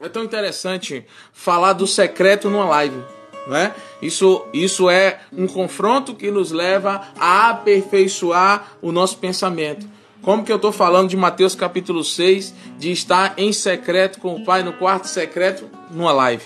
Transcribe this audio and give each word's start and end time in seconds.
É 0.00 0.08
tão 0.08 0.22
interessante 0.22 1.04
falar 1.32 1.72
do 1.72 1.84
secreto 1.84 2.48
numa 2.48 2.64
live. 2.66 3.02
Né? 3.48 3.74
Isso, 4.00 4.44
isso 4.52 4.88
é 4.88 5.20
um 5.32 5.48
confronto 5.48 6.14
que 6.14 6.30
nos 6.30 6.52
leva 6.52 7.02
a 7.18 7.50
aperfeiçoar 7.50 8.74
o 8.80 8.92
nosso 8.92 9.16
pensamento. 9.16 9.88
Como 10.22 10.44
que 10.44 10.52
eu 10.52 10.56
estou 10.56 10.70
falando 10.70 11.08
de 11.08 11.16
Mateus 11.16 11.54
capítulo 11.56 12.04
6, 12.04 12.54
de 12.78 12.92
estar 12.92 13.34
em 13.36 13.52
secreto 13.52 14.20
com 14.20 14.36
o 14.36 14.44
Pai 14.44 14.62
no 14.62 14.72
quarto 14.72 15.08
secreto 15.08 15.68
numa 15.90 16.12
live? 16.12 16.44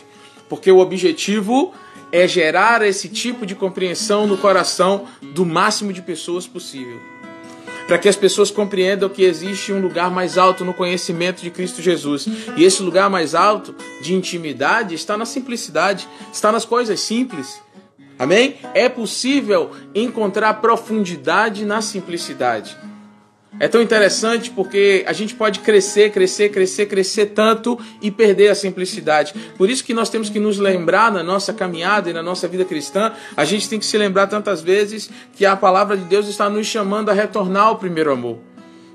Porque 0.49 0.71
o 0.71 0.79
objetivo 0.79 1.75
é 2.11 2.27
gerar 2.27 2.81
esse 2.83 3.09
tipo 3.09 3.45
de 3.45 3.55
compreensão 3.55 4.27
no 4.27 4.39
coração 4.39 5.07
do 5.35 5.45
máximo 5.45 5.93
de 5.93 6.01
pessoas 6.01 6.47
possível. 6.47 7.12
Para 7.93 7.99
que 7.99 8.09
as 8.09 8.17
pessoas 8.17 8.51
compreendam 8.51 9.07
que 9.07 9.23
existe 9.23 9.71
um 9.71 9.79
lugar 9.79 10.11
mais 10.11 10.39
alto 10.39 10.65
no 10.65 10.73
conhecimento 10.73 11.43
de 11.43 11.51
Cristo 11.51 11.83
Jesus. 11.83 12.27
E 12.57 12.65
esse 12.65 12.83
lugar 12.83 13.11
mais 13.11 13.35
alto 13.35 13.75
de 14.01 14.15
intimidade 14.15 14.95
está 14.95 15.15
na 15.15 15.27
simplicidade, 15.27 16.09
está 16.33 16.51
nas 16.51 16.65
coisas 16.65 17.01
simples. 17.01 17.61
Amém? 18.19 18.57
É 18.73 18.89
possível 18.89 19.73
encontrar 19.95 20.55
profundidade 20.55 21.67
na 21.67 21.83
simplicidade. 21.83 22.75
É 23.61 23.69
tão 23.69 23.83
interessante 23.83 24.51
porque 24.51 25.05
a 25.07 25.13
gente 25.13 25.35
pode 25.35 25.61
crescer, 25.61 26.11
crescer, 26.11 26.49
crescer, 26.49 26.87
crescer 26.87 27.27
tanto 27.27 27.79
e 28.01 28.11
perder 28.11 28.49
a 28.49 28.55
simplicidade. 28.55 29.35
Por 29.59 29.69
isso 29.69 29.85
que 29.85 29.93
nós 29.93 30.09
temos 30.09 30.31
que 30.31 30.41
nos 30.41 30.59
lembrar 30.59 31.13
na 31.13 31.23
nossa 31.23 31.53
caminhada 31.53 32.09
e 32.09 32.13
na 32.13 32.23
nossa 32.23 32.49
vida 32.49 32.65
cristã, 32.65 33.13
a 33.37 33.45
gente 33.45 33.69
tem 33.69 33.79
que 33.79 33.85
se 33.85 33.99
lembrar 33.99 34.27
tantas 34.27 34.63
vezes 34.63 35.11
que 35.35 35.45
a 35.45 35.55
palavra 35.55 35.97
de 35.97 36.05
Deus 36.05 36.29
está 36.29 36.49
nos 36.49 36.67
chamando 36.67 37.11
a 37.11 37.13
retornar 37.13 37.67
ao 37.67 37.77
primeiro 37.77 38.11
amor. 38.11 38.39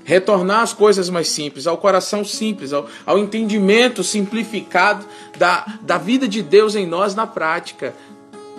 Retornar 0.04 0.62
às 0.62 0.72
coisas 0.72 1.08
mais 1.08 1.28
simples, 1.28 1.66
ao 1.66 1.76
coração 1.76 2.24
simples, 2.24 2.72
ao, 2.72 2.88
ao 3.06 3.18
entendimento 3.18 4.02
simplificado 4.02 5.06
da, 5.38 5.66
da 5.82 5.98
vida 5.98 6.26
de 6.26 6.42
Deus 6.42 6.74
em 6.74 6.86
nós 6.86 7.14
na 7.14 7.26
prática. 7.26 7.94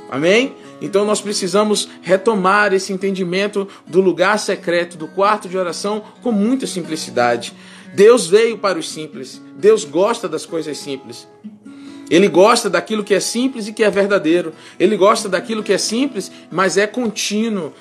Amém? 0.09 0.55
Então 0.81 1.05
nós 1.05 1.22
precisamos 1.22 1.89
retomar 2.02 2.73
esse 2.73 2.94
entendimento 2.94 3.67
do 3.85 4.02
lugar 4.02 4.39
secreto, 4.39 4.97
do 4.97 5.08
quarto 5.08 5.49
de 5.49 5.58
oração, 5.58 6.03
com 6.21 6.31
muita 6.31 6.66
simplicidade. 6.66 7.53
Deus 7.94 8.27
veio 8.27 8.58
para 8.58 8.80
os 8.80 8.89
simples. 8.89 9.41
Deus 9.58 9.83
gosta 9.83 10.30
das 10.30 10.45
coisas 10.45 10.77
simples. 10.77 11.27
Ele 12.09 12.27
gosta 12.27 12.69
daquilo 12.69 13.03
que 13.03 13.13
é 13.13 13.19
simples 13.19 13.67
e 13.67 13.73
que 13.73 13.83
é 13.83 13.89
verdadeiro. 13.89 14.53
Ele 14.80 14.97
gosta 14.97 15.30
daquilo 15.30 15.63
que 15.63 15.73
é 15.73 15.77
simples, 15.77 16.31
mas 16.52 16.77
é 16.77 16.88
contínuo. 16.88 17.73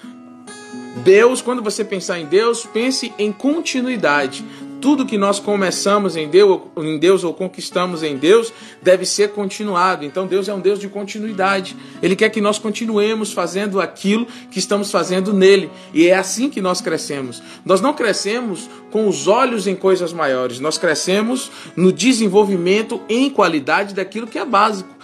Deus, 1.05 1.41
quando 1.41 1.63
você 1.63 1.85
pensar 1.85 2.19
em 2.19 2.27
Deus, 2.27 2.67
pense 2.67 3.13
em 3.19 3.33
continuidade 3.33 4.45
tudo 4.81 5.07
que 5.07 5.19
nós 5.19 5.39
começamos 5.41 6.17
em 6.17 6.29
Deus, 6.29 6.61
em 6.77 6.99
Deus 6.99 7.25
ou 7.25 7.35
conquistamos 7.35 8.03
em 8.03 8.17
Deus 8.17 8.53
deve 8.83 9.05
ser 9.05 9.31
continuado. 9.31 10.05
Então 10.05 10.27
Deus 10.27 10.49
é 10.49 10.55
um 10.55 10.61
Deus 10.61 10.79
de 10.79 10.89
continuidade. 10.89 11.77
Ele 12.03 12.15
quer 12.17 12.31
que 12.31 12.41
nós 12.41 12.59
continuemos 12.59 13.33
fazendo 13.33 13.81
aquilo 13.81 14.27
que 14.51 14.59
estamos 14.59 14.91
fazendo 14.91 15.33
nele. 15.33 15.71
E 15.93 16.07
é 16.09 16.15
assim 16.15 16.49
que 16.49 16.61
nós 16.61 16.81
crescemos. 16.81 17.43
Nós 17.65 17.81
não 17.81 17.93
crescemos 17.93 18.69
com 18.91 19.09
os 19.09 19.27
olhos 19.27 19.67
em 19.67 19.75
coisas 19.75 20.13
maiores. 20.13 20.61
Nós 20.61 20.79
crescemos 20.79 21.51
no 21.77 21.93
desenvolvimento 21.93 23.01
em 23.09 23.29
qualidade 23.29 23.95
daquilo 23.95 24.27
que 24.27 24.39
é 24.39 24.45
básico. 24.45 24.97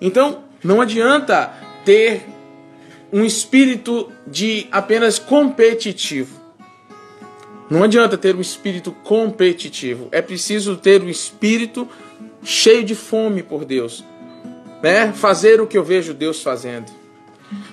Então, 0.00 0.44
não 0.62 0.80
adianta 0.80 1.52
ter 1.84 2.26
um 3.12 3.24
espírito 3.24 4.10
de 4.26 4.66
apenas 4.70 5.18
competitivo. 5.18 6.43
Não 7.70 7.82
adianta 7.82 8.18
ter 8.18 8.36
um 8.36 8.40
espírito 8.40 8.92
competitivo, 8.92 10.08
é 10.12 10.20
preciso 10.20 10.76
ter 10.76 11.02
um 11.02 11.08
espírito 11.08 11.88
cheio 12.42 12.84
de 12.84 12.94
fome 12.94 13.42
por 13.42 13.64
Deus, 13.64 14.04
né? 14.82 15.12
Fazer 15.12 15.60
o 15.60 15.66
que 15.66 15.78
eu 15.78 15.82
vejo 15.82 16.12
Deus 16.12 16.42
fazendo. 16.42 16.92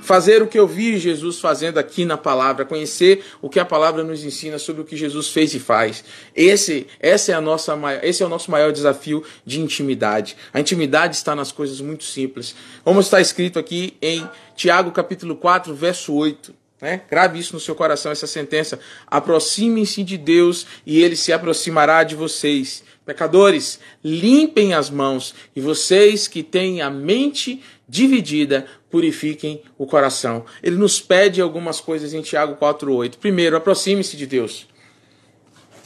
Fazer 0.01 0.41
o 0.41 0.47
que 0.47 0.59
eu 0.59 0.67
vi 0.67 0.97
Jesus 0.97 1.39
fazendo 1.39 1.77
aqui 1.77 2.05
na 2.05 2.17
palavra, 2.17 2.65
conhecer 2.65 3.23
o 3.41 3.49
que 3.49 3.59
a 3.59 3.65
palavra 3.65 4.03
nos 4.03 4.23
ensina 4.23 4.59
sobre 4.59 4.81
o 4.81 4.85
que 4.85 4.95
Jesus 4.95 5.29
fez 5.29 5.53
e 5.53 5.59
faz. 5.59 6.03
Esse, 6.35 6.87
essa 6.99 7.31
é 7.31 7.35
a 7.35 7.41
nossa, 7.41 7.77
esse 8.03 8.21
é 8.21 8.25
o 8.25 8.29
nosso 8.29 8.51
maior 8.51 8.71
desafio 8.71 9.23
de 9.45 9.59
intimidade. 9.59 10.35
A 10.53 10.59
intimidade 10.59 11.15
está 11.15 11.35
nas 11.35 11.51
coisas 11.51 11.81
muito 11.81 12.03
simples. 12.03 12.55
Como 12.83 12.99
está 12.99 13.19
escrito 13.19 13.57
aqui 13.57 13.95
em 14.01 14.27
Tiago 14.55 14.91
capítulo 14.91 15.35
4, 15.35 15.73
verso 15.73 16.13
8. 16.13 16.60
Né? 16.81 17.01
Grave 17.09 17.37
isso 17.37 17.53
no 17.53 17.59
seu 17.59 17.75
coração, 17.75 18.11
essa 18.11 18.25
sentença. 18.25 18.79
Aproximem-se 19.05 20.03
de 20.03 20.17
Deus 20.17 20.65
e 20.85 21.01
ele 21.01 21.15
se 21.15 21.31
aproximará 21.31 22.03
de 22.03 22.15
vocês. 22.15 22.83
Pecadores, 23.05 23.79
limpem 24.03 24.73
as 24.73 24.89
mãos 24.89 25.35
e 25.55 25.61
vocês 25.61 26.27
que 26.27 26.41
têm 26.41 26.81
a 26.81 26.89
mente 26.89 27.61
dividida, 27.87 28.65
purifiquem 28.89 29.61
o 29.77 29.85
coração. 29.85 30.45
Ele 30.63 30.75
nos 30.75 30.99
pede 30.99 31.41
algumas 31.41 31.79
coisas 31.79 32.13
em 32.13 32.21
Tiago 32.21 32.55
4:8. 32.55 33.17
Primeiro, 33.17 33.55
aproxime-se 33.55 34.17
de 34.17 34.25
Deus. 34.25 34.67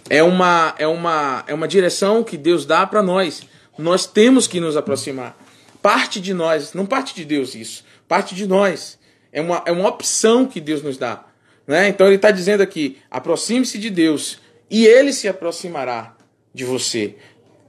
É 0.09 0.23
uma 0.23 0.75
é 0.77 0.87
uma 0.87 1.43
é 1.47 1.53
uma 1.53 1.67
direção 1.67 2.23
que 2.23 2.37
Deus 2.37 2.65
dá 2.65 2.85
para 2.85 3.01
nós. 3.01 3.41
Nós 3.77 4.05
temos 4.05 4.47
que 4.47 4.59
nos 4.59 4.77
aproximar. 4.77 5.37
Parte 5.81 6.21
de 6.21 6.33
nós, 6.33 6.73
não 6.73 6.85
parte 6.85 7.13
de 7.13 7.25
Deus 7.25 7.53
isso, 7.53 7.83
parte 8.07 8.33
de 8.33 8.47
nós. 8.47 8.97
É 9.35 9.41
uma, 9.41 9.61
é 9.65 9.71
uma 9.73 9.89
opção 9.89 10.45
que 10.45 10.61
Deus 10.61 10.81
nos 10.81 10.97
dá. 10.97 11.25
Né? 11.67 11.89
Então 11.89 12.07
ele 12.07 12.15
está 12.15 12.31
dizendo 12.31 12.63
aqui: 12.63 12.97
aproxime-se 13.11 13.77
de 13.77 13.89
Deus 13.89 14.39
e 14.71 14.87
ele 14.87 15.11
se 15.11 15.27
aproximará 15.27 16.15
de 16.53 16.63
você. 16.63 17.15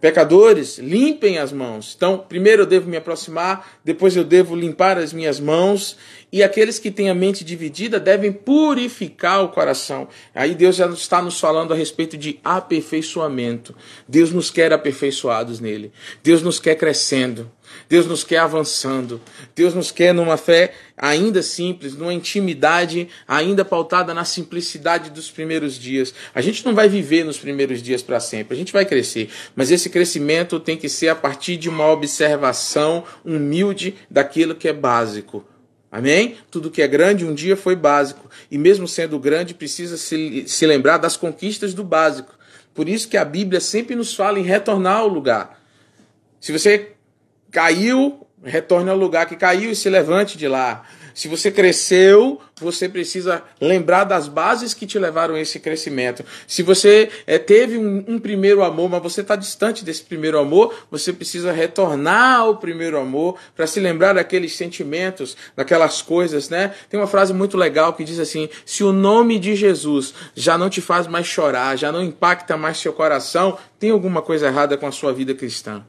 Pecadores, 0.01 0.79
limpem 0.79 1.39
as 1.39 1.53
mãos. 1.53 1.95
Então, 1.97 2.25
primeiro 2.29 2.63
eu 2.63 2.67
devo 2.67 2.89
me 2.89 2.97
aproximar, 2.97 3.81
depois 3.85 4.15
eu 4.15 4.23
devo 4.23 4.55
limpar 4.55 4.97
as 4.97 5.13
minhas 5.13 5.41
mãos. 5.41 5.97
E 6.33 6.43
aqueles 6.43 6.79
que 6.79 6.91
têm 6.91 7.09
a 7.09 7.15
mente 7.15 7.45
dividida 7.45 8.01
devem 8.01 8.33
purificar 8.33 9.45
o 9.45 9.49
coração. 9.49 10.09
Aí 10.35 10.55
Deus 10.55 10.77
já 10.77 10.87
está 10.89 11.23
nos 11.23 11.39
falando 11.39 11.73
a 11.73 11.77
respeito 11.77 12.17
de 12.17 12.41
aperfeiçoamento. 12.45 13.75
Deus 14.09 14.33
nos 14.33 14.51
quer 14.51 14.73
aperfeiçoados 14.73 15.61
nele. 15.61 15.93
Deus 16.23 16.43
nos 16.43 16.59
quer 16.59 16.75
crescendo. 16.75 17.51
Deus 17.89 18.07
nos 18.07 18.25
quer 18.25 18.39
avançando. 18.39 19.21
Deus 19.55 19.73
nos 19.73 19.93
quer 19.93 20.13
numa 20.13 20.37
fé 20.37 20.75
ainda 20.97 21.43
simples, 21.43 21.95
numa 21.95 22.13
intimidade 22.13 23.09
ainda 23.27 23.65
pautada 23.65 24.13
na 24.13 24.25
simplicidade 24.25 25.11
dos 25.11 25.31
primeiros 25.31 25.79
dias. 25.79 26.13
A 26.35 26.41
gente 26.41 26.65
não 26.65 26.75
vai 26.75 26.89
viver 26.89 27.25
nos 27.25 27.39
primeiros 27.39 27.83
dias 27.83 28.03
para 28.03 28.19
sempre, 28.19 28.55
a 28.55 28.57
gente 28.57 28.73
vai 28.73 28.85
crescer, 28.85 29.29
mas 29.55 29.71
esse 29.71 29.91
crescimento 29.91 30.59
tem 30.59 30.77
que 30.77 30.89
ser 30.89 31.09
a 31.09 31.15
partir 31.15 31.57
de 31.57 31.69
uma 31.69 31.87
observação 31.91 33.05
humilde 33.25 33.95
daquilo 34.11 34.55
que 34.55 34.69
é 34.69 34.73
básico. 34.73 35.45
Amém? 35.91 36.37
Tudo 36.51 36.71
que 36.71 36.83
é 36.83 36.89
grande 36.89 37.25
um 37.25 37.35
dia 37.35 37.57
foi 37.57 37.77
básico. 37.77 38.29
E 38.51 38.59
mesmo 38.59 38.87
sendo 38.89 39.19
grande, 39.19 39.55
precisa 39.55 39.97
se, 39.97 40.45
se 40.47 40.67
lembrar 40.67 40.99
das 40.99 41.17
conquistas 41.17 41.73
do 41.73 41.85
básico. 41.85 42.35
Por 42.75 42.89
isso 42.89 43.09
que 43.09 43.17
a 43.17 43.25
Bíblia 43.25 43.61
sempre 43.61 43.95
nos 43.95 44.15
fala 44.15 44.39
em 44.39 44.43
retornar 44.43 44.99
ao 44.99 45.09
lugar. 45.09 45.61
Se 46.41 46.53
você 46.53 46.93
caiu, 47.51 48.27
retorne 48.45 48.91
ao 48.91 48.97
lugar 48.97 49.27
que 49.27 49.37
caiu 49.37 49.71
e 49.71 49.77
se 49.77 49.89
levante 49.89 50.37
de 50.37 50.47
lá. 50.47 50.85
Se 51.17 51.29
você 51.29 51.51
cresceu, 51.51 52.39
você 52.61 52.91
precisa 52.91 53.43
lembrar 53.59 54.05
das 54.05 54.29
bases 54.29 54.75
que 54.75 54.87
te 54.87 54.99
levaram 54.99 55.35
a 55.35 55.41
esse 55.41 55.59
crescimento. 55.59 56.23
Se 56.47 56.63
você 56.63 57.09
é, 57.27 57.39
teve 57.39 57.79
um, 57.79 58.05
um, 58.07 58.19
primeiro 58.19 58.63
amor, 58.63 58.91
mas 58.91 59.03
você 59.03 59.23
está 59.23 59.35
distante 59.35 59.83
desse 59.83 60.03
primeiro 60.03 60.39
amor, 60.39 60.75
você 60.91 61.15
precisa 61.15 61.53
retornar 61.53 62.41
ao 62.41 62.59
primeiro 62.59 62.99
amor 62.99 63.39
para 63.55 63.67
se 63.67 63.81
lembrar 63.81 64.13
daqueles 64.13 64.55
sentimentos, 64.57 65.39
daquelas 65.57 66.03
coisas, 66.03 66.51
né? 66.51 66.75
Tem 66.91 67.01
uma 67.01 67.07
frase 67.07 67.33
muito 67.33 67.57
legal 67.57 67.95
que 67.95 68.05
diz 68.05 68.19
assim: 68.19 68.51
se 68.67 68.85
o 68.85 68.93
nome 68.93 69.39
de 69.39 69.57
Jesus 69.57 70.13
já 70.35 70.59
não 70.59 70.69
te 70.69 70.83
faz 70.83 71.07
mais 71.07 71.27
chorar, 71.27 71.79
já 71.79 71.91
não 71.91 72.05
impacta 72.05 72.59
mais 72.59 72.77
seu 72.77 72.93
coração, 72.93 73.57
tem 73.79 73.89
alguma 73.89 74.21
coisa 74.21 74.49
errada 74.49 74.77
com 74.77 74.87
a 74.87 74.93
sua 74.93 75.15
vida 75.15 75.35
cristã. 75.35 75.83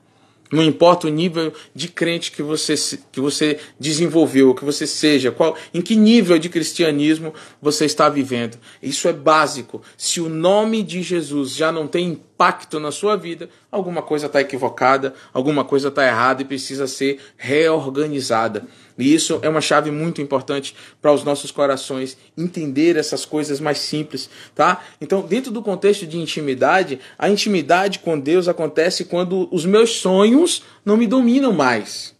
Não 0.51 0.63
importa 0.63 1.07
o 1.07 1.09
nível 1.09 1.53
de 1.75 1.87
crente 1.87 2.31
que 2.31 2.41
você, 2.41 2.75
que 3.11 3.19
você 3.19 3.59
desenvolveu, 3.79 4.55
que 4.55 4.63
você 4.63 4.87
seja, 4.87 5.31
qual, 5.31 5.55
em 5.73 5.81
que 5.81 5.95
nível 5.95 6.39
de 6.39 6.49
cristianismo 6.49 7.33
você 7.61 7.85
está 7.85 8.07
vivendo. 8.07 8.57
Isso 8.81 9.07
é 9.07 9.13
básico. 9.13 9.81
Se 9.97 10.21
o 10.21 10.29
nome 10.29 10.83
de 10.83 11.01
Jesus 11.01 11.55
já 11.55 11.71
não 11.71 11.87
tem 11.87 12.07
impacto 12.07 12.79
na 12.79 12.91
sua 12.91 13.15
vida, 13.15 13.49
alguma 13.71 14.01
coisa 14.01 14.27
está 14.27 14.39
equivocada, 14.39 15.13
alguma 15.33 15.65
coisa 15.65 15.89
está 15.89 16.05
errada 16.05 16.41
e 16.41 16.45
precisa 16.45 16.87
ser 16.87 17.19
reorganizada. 17.35 18.65
E 18.97 19.13
isso 19.13 19.39
é 19.41 19.49
uma 19.49 19.61
chave 19.61 19.91
muito 19.91 20.21
importante 20.21 20.75
para 21.01 21.11
os 21.13 21.23
nossos 21.23 21.51
corações 21.51 22.17
entender 22.37 22.95
essas 22.95 23.25
coisas 23.25 23.59
mais 23.59 23.77
simples, 23.77 24.29
tá? 24.55 24.83
Então, 24.99 25.21
dentro 25.21 25.51
do 25.51 25.61
contexto 25.61 26.07
de 26.07 26.17
intimidade, 26.17 26.99
a 27.17 27.29
intimidade 27.29 27.99
com 27.99 28.19
Deus 28.19 28.47
acontece 28.47 29.05
quando 29.05 29.47
os 29.51 29.65
meus 29.65 29.91
sonhos 29.97 30.63
não 30.83 30.97
me 30.97 31.05
dominam 31.05 31.53
mais. 31.53 32.15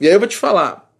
E 0.00 0.06
aí 0.06 0.14
eu 0.14 0.18
vou 0.18 0.28
te 0.28 0.36
falar. 0.36 0.90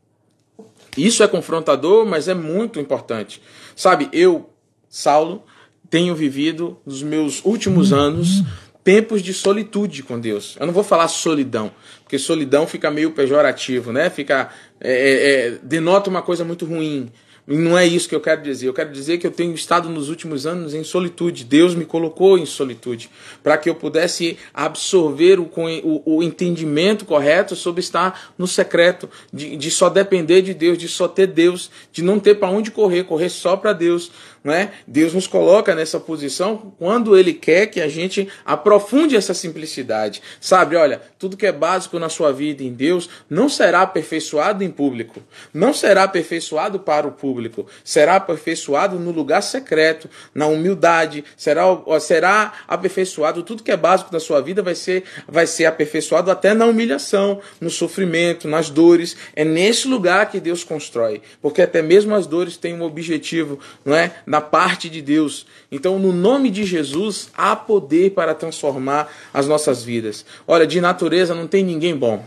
Isso 0.96 1.22
é 1.22 1.28
confrontador, 1.28 2.04
mas 2.04 2.28
é 2.28 2.34
muito 2.34 2.78
importante. 2.78 3.42
Sabe, 3.74 4.08
eu, 4.12 4.50
Saulo, 4.88 5.42
tenho 5.88 6.14
vivido 6.14 6.78
nos 6.86 7.02
meus 7.02 7.44
últimos 7.44 7.92
anos 7.92 8.42
tempos 8.84 9.22
de 9.22 9.32
solitude 9.32 10.02
com 10.02 10.18
Deus. 10.18 10.56
Eu 10.58 10.66
não 10.66 10.72
vou 10.72 10.84
falar 10.84 11.08
solidão, 11.08 11.72
porque 12.02 12.18
solidão 12.18 12.66
fica 12.66 12.90
meio 12.90 13.12
pejorativo, 13.12 13.92
né? 13.92 14.10
Fica 14.10 14.50
é, 14.80 14.92
é, 14.92 15.46
é 15.46 15.58
denota 15.62 16.10
uma 16.10 16.22
coisa 16.22 16.44
muito 16.44 16.64
ruim. 16.64 17.10
E 17.46 17.56
não 17.56 17.76
é 17.76 17.84
isso 17.84 18.08
que 18.08 18.14
eu 18.14 18.20
quero 18.20 18.40
dizer. 18.40 18.68
Eu 18.68 18.72
quero 18.72 18.92
dizer 18.92 19.18
que 19.18 19.26
eu 19.26 19.30
tenho 19.30 19.52
estado 19.52 19.88
nos 19.88 20.08
últimos 20.08 20.46
anos 20.46 20.74
em 20.74 20.84
solitude. 20.84 21.44
Deus 21.44 21.74
me 21.74 21.84
colocou 21.84 22.38
em 22.38 22.46
solitude 22.46 23.10
para 23.42 23.58
que 23.58 23.68
eu 23.68 23.74
pudesse 23.74 24.38
absorver 24.54 25.40
o, 25.40 25.50
o, 25.82 26.18
o, 26.18 26.22
entendimento 26.22 27.04
correto 27.04 27.56
sobre 27.56 27.80
estar 27.80 28.32
no 28.38 28.46
secreto, 28.46 29.10
de, 29.32 29.56
de 29.56 29.70
só 29.72 29.88
depender 29.88 30.42
de 30.42 30.54
Deus, 30.54 30.78
de 30.78 30.86
só 30.86 31.08
ter 31.08 31.26
Deus, 31.26 31.68
de 31.90 32.02
não 32.02 32.20
ter 32.20 32.36
para 32.36 32.48
onde 32.48 32.70
correr, 32.70 33.04
correr 33.04 33.28
só 33.28 33.56
para 33.56 33.72
Deus. 33.72 34.12
Né? 34.44 34.72
Deus 34.86 35.14
nos 35.14 35.28
coloca 35.28 35.72
nessa 35.72 36.00
posição 36.00 36.74
quando 36.76 37.16
Ele 37.16 37.32
quer 37.32 37.66
que 37.66 37.80
a 37.80 37.88
gente 37.88 38.28
aprofunde 38.44 39.14
essa 39.14 39.32
simplicidade. 39.32 40.20
Sabe, 40.40 40.74
olha, 40.74 41.00
tudo 41.16 41.36
que 41.36 41.46
é 41.46 41.52
básico 41.52 41.96
na 41.98 42.08
sua 42.08 42.32
vida 42.32 42.64
em 42.64 42.72
Deus 42.72 43.08
não 43.30 43.48
será 43.48 43.82
aperfeiçoado 43.82 44.64
em 44.64 44.70
público, 44.70 45.22
não 45.54 45.72
será 45.72 46.02
aperfeiçoado 46.02 46.80
para 46.80 47.06
o 47.06 47.12
público, 47.12 47.66
será 47.84 48.16
aperfeiçoado 48.16 48.98
no 48.98 49.12
lugar 49.12 49.42
secreto, 49.42 50.10
na 50.34 50.48
humildade, 50.48 51.24
será, 51.36 51.62
será 52.00 52.52
aperfeiçoado, 52.66 53.44
tudo 53.44 53.62
que 53.62 53.70
é 53.70 53.76
básico 53.76 54.10
da 54.10 54.18
sua 54.18 54.40
vida 54.40 54.60
vai 54.60 54.74
ser, 54.74 55.04
vai 55.28 55.46
ser 55.46 55.66
aperfeiçoado 55.66 56.30
até 56.32 56.52
na 56.52 56.66
humilhação, 56.66 57.40
no 57.60 57.70
sofrimento, 57.70 58.48
nas 58.48 58.70
dores. 58.70 59.16
É 59.36 59.44
nesse 59.44 59.86
lugar 59.86 60.28
que 60.30 60.40
Deus 60.40 60.64
constrói, 60.64 61.22
porque 61.40 61.62
até 61.62 61.80
mesmo 61.80 62.14
as 62.14 62.26
dores 62.26 62.56
têm 62.56 62.74
um 62.74 62.82
objetivo, 62.82 63.60
não 63.84 63.94
é? 63.94 64.12
Na 64.32 64.40
parte 64.40 64.88
de 64.88 65.02
Deus. 65.02 65.44
Então, 65.70 65.98
no 65.98 66.10
nome 66.10 66.48
de 66.48 66.64
Jesus, 66.64 67.28
há 67.36 67.54
poder 67.54 68.12
para 68.12 68.34
transformar 68.34 69.12
as 69.30 69.46
nossas 69.46 69.84
vidas. 69.84 70.24
Olha, 70.48 70.66
de 70.66 70.80
natureza 70.80 71.34
não 71.34 71.46
tem 71.46 71.62
ninguém 71.62 71.94
bom. 71.94 72.24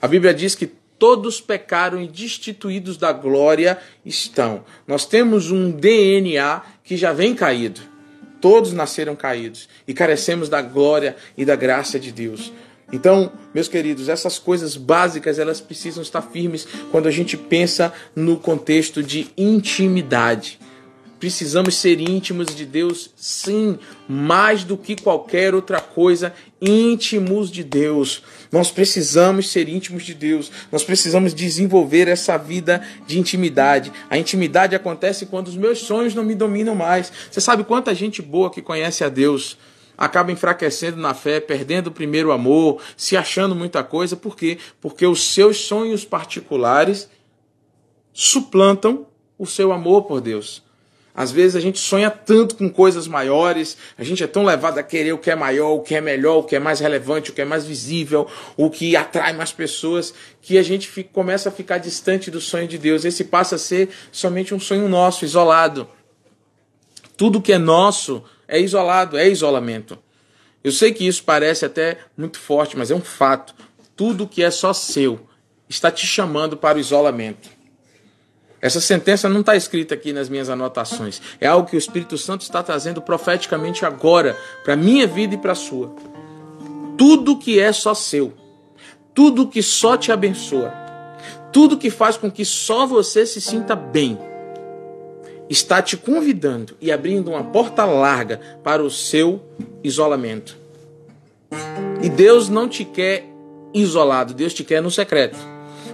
A 0.00 0.08
Bíblia 0.08 0.32
diz 0.32 0.54
que 0.54 0.66
todos 0.98 1.38
pecaram 1.38 2.00
e 2.00 2.08
destituídos 2.08 2.96
da 2.96 3.12
glória 3.12 3.76
estão. 4.02 4.64
Nós 4.88 5.04
temos 5.04 5.50
um 5.50 5.70
DNA 5.70 6.62
que 6.82 6.96
já 6.96 7.12
vem 7.12 7.34
caído. 7.34 7.82
Todos 8.40 8.72
nasceram 8.72 9.14
caídos 9.14 9.68
e 9.86 9.92
carecemos 9.92 10.48
da 10.48 10.62
glória 10.62 11.16
e 11.36 11.44
da 11.44 11.54
graça 11.54 12.00
de 12.00 12.12
Deus. 12.12 12.50
Então, 12.90 13.30
meus 13.52 13.68
queridos, 13.68 14.08
essas 14.08 14.38
coisas 14.38 14.74
básicas 14.74 15.38
elas 15.38 15.60
precisam 15.60 16.02
estar 16.02 16.22
firmes 16.22 16.66
quando 16.90 17.08
a 17.08 17.10
gente 17.10 17.36
pensa 17.36 17.92
no 18.14 18.38
contexto 18.38 19.02
de 19.02 19.28
intimidade. 19.36 20.58
Precisamos 21.18 21.76
ser 21.76 21.98
íntimos 21.98 22.54
de 22.54 22.66
Deus, 22.66 23.10
sim, 23.16 23.78
mais 24.06 24.64
do 24.64 24.76
que 24.76 24.94
qualquer 25.00 25.54
outra 25.54 25.80
coisa, 25.80 26.34
íntimos 26.60 27.50
de 27.50 27.64
Deus. 27.64 28.22
Nós 28.52 28.70
precisamos 28.70 29.50
ser 29.50 29.68
íntimos 29.68 30.04
de 30.04 30.12
Deus. 30.12 30.52
Nós 30.70 30.84
precisamos 30.84 31.32
desenvolver 31.32 32.06
essa 32.06 32.36
vida 32.36 32.86
de 33.06 33.18
intimidade. 33.18 33.90
A 34.10 34.18
intimidade 34.18 34.76
acontece 34.76 35.24
quando 35.24 35.48
os 35.48 35.56
meus 35.56 35.78
sonhos 35.78 36.14
não 36.14 36.22
me 36.22 36.34
dominam 36.34 36.74
mais. 36.74 37.10
Você 37.30 37.40
sabe 37.40 37.64
quanta 37.64 37.94
gente 37.94 38.20
boa 38.20 38.50
que 38.50 38.60
conhece 38.60 39.02
a 39.02 39.08
Deus 39.08 39.56
acaba 39.98 40.30
enfraquecendo 40.30 40.98
na 40.98 41.14
fé, 41.14 41.40
perdendo 41.40 41.86
o 41.86 41.90
primeiro 41.90 42.30
amor, 42.30 42.82
se 42.98 43.16
achando 43.16 43.54
muita 43.54 43.82
coisa, 43.82 44.14
por 44.14 44.36
quê? 44.36 44.58
Porque 44.78 45.06
os 45.06 45.32
seus 45.32 45.56
sonhos 45.56 46.04
particulares 46.04 47.08
suplantam 48.12 49.06
o 49.38 49.46
seu 49.46 49.72
amor 49.72 50.02
por 50.02 50.20
Deus. 50.20 50.65
Às 51.16 51.32
vezes 51.32 51.56
a 51.56 51.60
gente 51.60 51.78
sonha 51.78 52.10
tanto 52.10 52.56
com 52.56 52.68
coisas 52.68 53.08
maiores, 53.08 53.78
a 53.96 54.04
gente 54.04 54.22
é 54.22 54.26
tão 54.26 54.44
levado 54.44 54.76
a 54.76 54.82
querer 54.82 55.14
o 55.14 55.18
que 55.18 55.30
é 55.30 55.34
maior, 55.34 55.72
o 55.72 55.80
que 55.80 55.94
é 55.94 56.00
melhor, 56.00 56.40
o 56.40 56.42
que 56.44 56.54
é 56.54 56.58
mais 56.58 56.78
relevante, 56.78 57.30
o 57.30 57.32
que 57.32 57.40
é 57.40 57.44
mais 57.44 57.64
visível, 57.64 58.28
o 58.54 58.68
que 58.68 58.94
atrai 58.94 59.32
mais 59.32 59.50
pessoas, 59.50 60.12
que 60.42 60.58
a 60.58 60.62
gente 60.62 60.86
fica, 60.86 61.08
começa 61.10 61.48
a 61.48 61.52
ficar 61.52 61.78
distante 61.78 62.30
do 62.30 62.38
sonho 62.38 62.68
de 62.68 62.76
Deus. 62.76 63.06
Esse 63.06 63.24
passa 63.24 63.54
a 63.54 63.58
ser 63.58 63.88
somente 64.12 64.54
um 64.54 64.60
sonho 64.60 64.90
nosso, 64.90 65.24
isolado. 65.24 65.88
Tudo 67.16 67.40
que 67.40 67.54
é 67.54 67.58
nosso 67.58 68.22
é 68.46 68.60
isolado, 68.60 69.16
é 69.16 69.26
isolamento. 69.26 69.98
Eu 70.62 70.70
sei 70.70 70.92
que 70.92 71.06
isso 71.06 71.24
parece 71.24 71.64
até 71.64 71.96
muito 72.14 72.38
forte, 72.38 72.76
mas 72.76 72.90
é 72.90 72.94
um 72.94 73.00
fato. 73.00 73.54
Tudo 73.96 74.28
que 74.28 74.42
é 74.42 74.50
só 74.50 74.74
seu 74.74 75.26
está 75.66 75.90
te 75.90 76.06
chamando 76.06 76.58
para 76.58 76.76
o 76.76 76.80
isolamento. 76.80 77.55
Essa 78.60 78.80
sentença 78.80 79.28
não 79.28 79.40
está 79.40 79.54
escrita 79.54 79.94
aqui 79.94 80.12
nas 80.12 80.28
minhas 80.28 80.48
anotações. 80.48 81.20
É 81.40 81.46
algo 81.46 81.68
que 81.68 81.76
o 81.76 81.78
Espírito 81.78 82.16
Santo 82.16 82.42
está 82.42 82.62
trazendo 82.62 83.02
profeticamente 83.02 83.84
agora 83.84 84.36
para 84.64 84.74
a 84.74 84.76
minha 84.76 85.06
vida 85.06 85.34
e 85.34 85.38
para 85.38 85.52
a 85.52 85.56
sua. 85.56 85.94
Tudo 86.96 87.38
que 87.38 87.60
é 87.60 87.72
só 87.72 87.92
seu, 87.92 88.32
tudo 89.14 89.46
que 89.46 89.62
só 89.62 89.96
te 89.96 90.10
abençoa, 90.10 90.72
tudo 91.52 91.76
que 91.76 91.90
faz 91.90 92.16
com 92.16 92.30
que 92.30 92.44
só 92.44 92.86
você 92.86 93.26
se 93.26 93.40
sinta 93.40 93.76
bem, 93.76 94.18
está 95.48 95.82
te 95.82 95.96
convidando 95.96 96.76
e 96.80 96.90
abrindo 96.90 97.30
uma 97.30 97.44
porta 97.44 97.84
larga 97.84 98.40
para 98.64 98.82
o 98.82 98.90
seu 98.90 99.42
isolamento. 99.84 100.56
E 102.02 102.08
Deus 102.08 102.48
não 102.48 102.68
te 102.68 102.84
quer 102.84 103.26
isolado, 103.72 104.34
Deus 104.34 104.54
te 104.54 104.64
quer 104.64 104.82
no 104.82 104.90
secreto. 104.90 105.36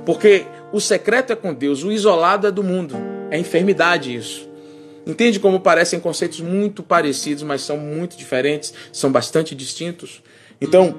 Porque 0.06 0.46
o 0.72 0.80
secreto 0.80 1.32
é 1.32 1.36
com 1.36 1.52
Deus, 1.52 1.84
o 1.84 1.92
isolado 1.92 2.46
é 2.46 2.50
do 2.50 2.62
mundo. 2.62 2.96
É 3.30 3.38
enfermidade 3.38 4.14
isso. 4.14 4.48
Entende 5.06 5.40
como 5.40 5.60
parecem 5.60 5.98
conceitos 5.98 6.40
muito 6.40 6.82
parecidos, 6.82 7.42
mas 7.42 7.62
são 7.62 7.76
muito 7.76 8.16
diferentes, 8.16 8.72
são 8.92 9.10
bastante 9.10 9.54
distintos? 9.54 10.22
Então, 10.60 10.94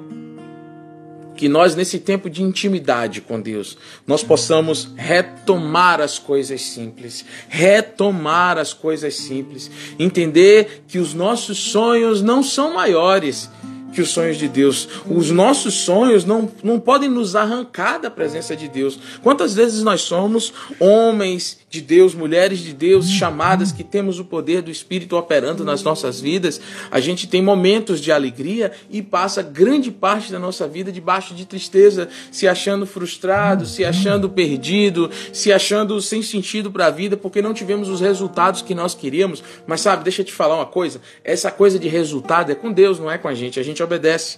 que 1.35 1.49
nós, 1.49 1.75
nesse 1.75 1.99
tempo 1.99 2.29
de 2.29 2.43
intimidade 2.43 3.21
com 3.21 3.41
Deus, 3.41 3.77
nós 4.05 4.23
possamos 4.23 4.89
retomar 4.95 5.99
as 5.99 6.19
coisas 6.19 6.61
simples, 6.61 7.25
retomar 7.49 8.57
as 8.57 8.73
coisas 8.73 9.15
simples, 9.15 9.71
entender 9.97 10.83
que 10.87 10.99
os 10.99 11.13
nossos 11.13 11.57
sonhos 11.57 12.21
não 12.21 12.43
são 12.43 12.73
maiores 12.73 13.49
que 13.93 14.01
os 14.01 14.09
sonhos 14.09 14.37
de 14.37 14.47
Deus. 14.47 14.89
Os 15.09 15.31
nossos 15.31 15.73
sonhos 15.73 16.25
não, 16.25 16.51
não 16.63 16.79
podem 16.79 17.09
nos 17.09 17.35
arrancar 17.35 17.99
da 17.99 18.09
presença 18.09 18.55
de 18.55 18.67
Deus. 18.67 18.99
Quantas 19.21 19.53
vezes 19.53 19.83
nós 19.83 20.01
somos 20.01 20.53
homens 20.79 21.59
de 21.73 21.81
Deus, 21.81 22.13
mulheres 22.13 22.59
de 22.59 22.71
Deus, 22.71 23.09
chamadas 23.09 23.71
que 23.71 23.83
temos 23.83 24.19
o 24.19 24.25
poder 24.25 24.61
do 24.61 24.69
Espírito 24.69 25.17
operando 25.17 25.65
nas 25.65 25.81
nossas 25.81 26.21
vidas, 26.21 26.61
a 26.91 26.99
gente 26.99 27.25
tem 27.25 27.41
momentos 27.41 27.99
de 27.99 28.11
alegria 28.11 28.71
e 28.91 29.01
passa 29.01 29.41
grande 29.41 29.89
parte 29.89 30.31
da 30.31 30.37
nossa 30.37 30.67
vida 30.67 30.91
debaixo 30.91 31.33
de 31.33 31.47
tristeza, 31.47 32.07
se 32.31 32.47
achando 32.47 32.85
frustrado, 32.85 33.65
se 33.65 33.83
achando 33.83 34.29
perdido, 34.29 35.09
se 35.33 35.51
achando 35.51 35.99
sem 35.99 36.21
sentido 36.21 36.71
para 36.71 36.85
a 36.85 36.91
vida, 36.91 37.17
porque 37.17 37.41
não 37.41 37.55
tivemos 37.55 37.89
os 37.89 38.01
resultados 38.01 38.61
que 38.61 38.75
nós 38.75 38.93
queríamos. 38.93 39.43
Mas 39.65 39.81
sabe, 39.81 40.03
deixa 40.03 40.21
eu 40.21 40.25
te 40.25 40.31
falar 40.31 40.57
uma 40.57 40.67
coisa: 40.67 41.01
essa 41.23 41.49
coisa 41.49 41.79
de 41.79 41.87
resultado 41.87 42.51
é 42.51 42.55
com 42.55 42.71
Deus, 42.71 42.99
não 42.99 43.09
é 43.09 43.17
com 43.17 43.27
a 43.27 43.33
gente. 43.33 43.59
A 43.59 43.63
gente 43.63 43.81
obedece. 43.81 44.37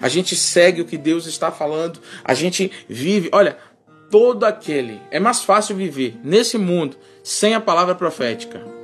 A 0.00 0.08
gente 0.08 0.36
segue 0.36 0.82
o 0.82 0.84
que 0.84 0.98
Deus 0.98 1.26
está 1.26 1.50
falando, 1.50 1.98
a 2.22 2.34
gente 2.34 2.70
vive. 2.86 3.30
Olha, 3.32 3.56
todo 4.10 4.44
aquele. 4.44 5.00
É 5.10 5.18
mais 5.18 5.42
fácil 5.42 5.76
viver 5.76 6.18
nesse 6.22 6.58
mundo 6.58 6.96
sem 7.22 7.54
a 7.54 7.60
palavra 7.60 7.94
profética. 7.94 8.76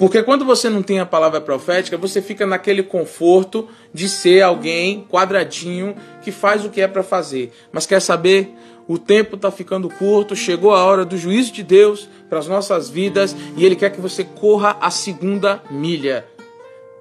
Porque 0.00 0.22
quando 0.22 0.46
você 0.46 0.70
não 0.70 0.82
tem 0.82 0.98
a 0.98 1.04
palavra 1.04 1.42
profética, 1.42 1.98
você 1.98 2.22
fica 2.22 2.46
naquele 2.46 2.82
conforto 2.82 3.68
de 3.92 4.08
ser 4.08 4.40
alguém 4.40 5.06
quadradinho 5.10 5.94
que 6.22 6.32
faz 6.32 6.64
o 6.64 6.70
que 6.70 6.80
é 6.80 6.88
para 6.88 7.02
fazer. 7.02 7.52
Mas 7.70 7.84
quer 7.84 8.00
saber? 8.00 8.50
O 8.88 8.98
tempo 8.98 9.36
está 9.36 9.50
ficando 9.50 9.90
curto, 9.90 10.34
chegou 10.34 10.74
a 10.74 10.82
hora 10.82 11.04
do 11.04 11.18
juízo 11.18 11.52
de 11.52 11.62
Deus 11.62 12.08
para 12.30 12.38
as 12.38 12.48
nossas 12.48 12.88
vidas 12.88 13.36
e 13.56 13.64
Ele 13.64 13.76
quer 13.76 13.90
que 13.90 14.00
você 14.00 14.24
corra 14.24 14.76
a 14.80 14.90
segunda 14.90 15.62
milha. 15.70 16.24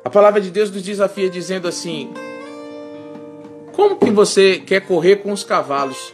A 0.03 0.09
palavra 0.09 0.41
de 0.41 0.51
Deus 0.51 0.69
nos 0.69 0.83
desafia 0.83 1.29
dizendo 1.29 1.69
assim: 1.69 2.11
Como 3.71 3.95
que 3.95 4.11
você 4.11 4.59
quer 4.59 4.81
correr 4.81 5.15
com 5.15 5.31
os 5.31 5.43
cavalos? 5.43 6.13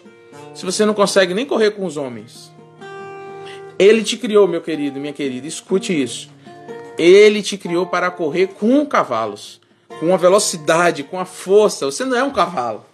Se 0.55 0.63
você 0.63 0.85
não 0.85 0.93
consegue 0.93 1.33
nem 1.33 1.45
correr 1.45 1.71
com 1.71 1.85
os 1.85 1.97
homens? 1.97 2.49
Ele 3.77 4.01
te 4.03 4.15
criou, 4.15 4.47
meu 4.47 4.61
querido, 4.61 5.01
minha 5.01 5.11
querida, 5.11 5.45
escute 5.45 6.01
isso. 6.01 6.29
Ele 6.97 7.43
te 7.43 7.57
criou 7.57 7.85
para 7.85 8.09
correr 8.09 8.47
com 8.47 8.85
cavalos, 8.85 9.59
com 9.99 10.13
a 10.13 10.17
velocidade, 10.17 11.03
com 11.03 11.19
a 11.19 11.25
força. 11.25 11.85
Você 11.85 12.05
não 12.05 12.15
é 12.15 12.23
um 12.23 12.31
cavalo, 12.31 12.85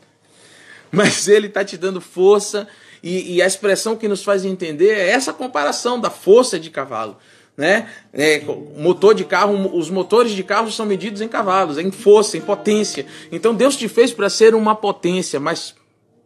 mas 0.92 1.28
ele 1.28 1.48
está 1.48 1.64
te 1.64 1.78
dando 1.78 2.02
força. 2.02 2.68
E, 3.04 3.36
e, 3.36 3.42
a 3.42 3.48
expressão 3.48 3.96
que 3.96 4.08
nos 4.08 4.24
faz 4.24 4.44
entender 4.44 4.92
é 4.92 5.10
essa 5.10 5.32
comparação 5.32 6.00
da 6.00 6.10
força 6.10 6.60
de 6.60 6.70
cavalo. 6.72 7.18
Né? 7.56 7.88
É, 8.12 8.42
motor 8.78 9.14
de 9.14 9.24
carro, 9.24 9.78
os 9.78 9.90
motores 9.90 10.32
de 10.32 10.44
carro 10.44 10.72
são 10.72 10.86
medidos 10.86 11.22
em 11.22 11.28
cavalos, 11.28 11.78
em 11.78 11.92
força, 11.92 12.38
em 12.38 12.42
potência. 12.42 13.06
Então 13.32 13.54
Deus 13.54 13.76
te 13.76 13.88
fez 13.88 14.12
para 14.12 14.30
ser 14.30 14.56
uma 14.56 14.76
potência, 14.76 15.40
mas 15.40 15.76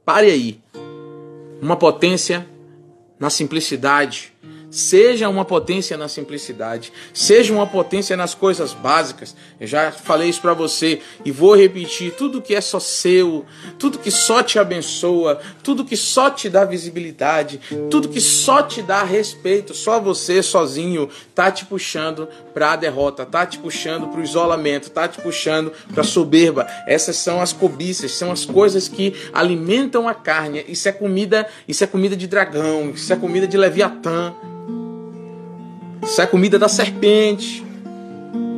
pare 0.06 0.28
aí 0.28 0.65
uma 1.62 1.76
potência 1.76 2.48
na 3.20 3.30
simplicidade. 3.30 4.34
Seja 4.76 5.30
uma 5.30 5.46
potência 5.46 5.96
na 5.96 6.10
simplicidade, 6.10 6.92
seja 7.14 7.54
uma 7.54 7.66
potência 7.66 8.18
nas 8.18 8.36
coisas 8.36 8.74
básicas. 8.74 9.34
Eu 9.58 9.66
já 9.66 9.90
falei 9.90 10.28
isso 10.28 10.42
para 10.42 10.54
você 10.54 11.00
e 11.24 11.32
vou 11.32 11.56
repetir: 11.56 12.12
tudo 12.12 12.42
que 12.42 12.54
é 12.54 12.60
só 12.60 12.78
seu, 12.78 13.46
tudo 13.80 13.98
que 13.98 14.12
só 14.12 14.44
te 14.44 14.60
abençoa, 14.60 15.40
tudo 15.64 15.86
que 15.86 15.96
só 15.96 16.30
te 16.30 16.50
dá 16.50 16.66
visibilidade, 16.66 17.62
tudo 17.90 18.10
que 18.10 18.20
só 18.20 18.64
te 18.64 18.82
dá 18.82 19.02
respeito, 19.02 19.74
só 19.74 19.98
você 19.98 20.44
sozinho 20.44 21.10
tá 21.34 21.50
te 21.50 21.64
puxando 21.64 22.28
para 22.54 22.74
a 22.74 22.76
derrota, 22.76 23.26
tá 23.26 23.46
te 23.46 23.58
puxando 23.58 24.10
para 24.10 24.20
o 24.20 24.24
isolamento, 24.24 24.90
tá 24.90 25.08
te 25.08 25.22
puxando 25.22 25.72
para 25.94 26.04
soberba. 26.04 26.68
Essas 26.86 27.16
são 27.16 27.40
as 27.40 27.54
cobiças, 27.54 28.12
são 28.12 28.30
as 28.30 28.44
coisas 28.44 28.90
que 28.90 29.16
alimentam 29.32 30.06
a 30.06 30.14
carne. 30.14 30.66
Isso 30.68 30.90
é 30.90 30.92
comida, 30.92 31.48
isso 31.66 31.82
é 31.82 31.88
comida 31.88 32.18
de 32.18 32.28
dragão, 32.28 32.90
isso 32.90 33.14
é 33.14 33.16
comida 33.16 33.48
de 33.48 33.56
leviatã. 33.56 34.36
Isso 36.06 36.22
é 36.22 36.28
comida 36.28 36.60
da 36.60 36.70
serpente. 36.70 37.66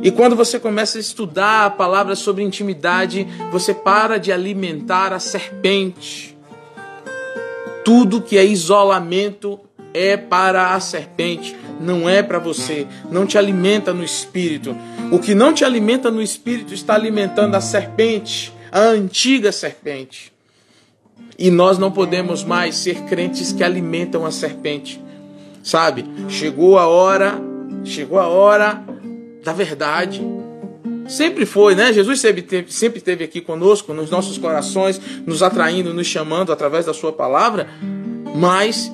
E 0.02 0.10
quando 0.10 0.36
você 0.36 0.60
começa 0.60 0.98
a 0.98 1.00
estudar 1.00 1.64
a 1.64 1.70
palavra 1.70 2.14
sobre 2.14 2.44
intimidade, 2.44 3.26
você 3.50 3.72
para 3.72 4.18
de 4.18 4.30
alimentar 4.30 5.14
a 5.14 5.18
serpente. 5.18 6.36
Tudo 7.82 8.20
que 8.20 8.36
é 8.36 8.44
isolamento 8.44 9.58
é 9.94 10.14
para 10.14 10.74
a 10.74 10.80
serpente, 10.80 11.56
não 11.80 12.06
é 12.06 12.22
para 12.22 12.38
você. 12.38 12.86
Não 13.10 13.24
te 13.24 13.38
alimenta 13.38 13.94
no 13.94 14.04
espírito. 14.04 14.76
O 15.10 15.18
que 15.18 15.34
não 15.34 15.52
te 15.52 15.64
alimenta 15.64 16.10
no 16.10 16.20
espírito 16.20 16.74
está 16.74 16.94
alimentando 16.94 17.54
a 17.54 17.62
serpente, 17.62 18.52
a 18.70 18.80
antiga 18.80 19.50
serpente. 19.50 20.34
E 21.38 21.50
nós 21.50 21.78
não 21.78 21.90
podemos 21.90 22.44
mais 22.44 22.76
ser 22.76 23.04
crentes 23.04 23.52
que 23.52 23.64
alimentam 23.64 24.26
a 24.26 24.30
serpente. 24.30 25.00
Sabe? 25.68 26.06
Chegou 26.30 26.78
a 26.78 26.86
hora, 26.86 27.38
chegou 27.84 28.18
a 28.18 28.26
hora 28.26 28.82
da 29.44 29.52
verdade. 29.52 30.26
Sempre 31.06 31.44
foi, 31.44 31.74
né? 31.74 31.92
Jesus 31.92 32.20
sempre 32.20 32.40
teve, 32.40 32.72
sempre 32.72 33.02
teve 33.02 33.22
aqui 33.22 33.42
conosco, 33.42 33.92
nos 33.92 34.08
nossos 34.08 34.38
corações, 34.38 34.98
nos 35.26 35.42
atraindo, 35.42 35.92
nos 35.92 36.06
chamando 36.06 36.52
através 36.52 36.86
da 36.86 36.94
Sua 36.94 37.12
palavra. 37.12 37.68
Mas 38.34 38.90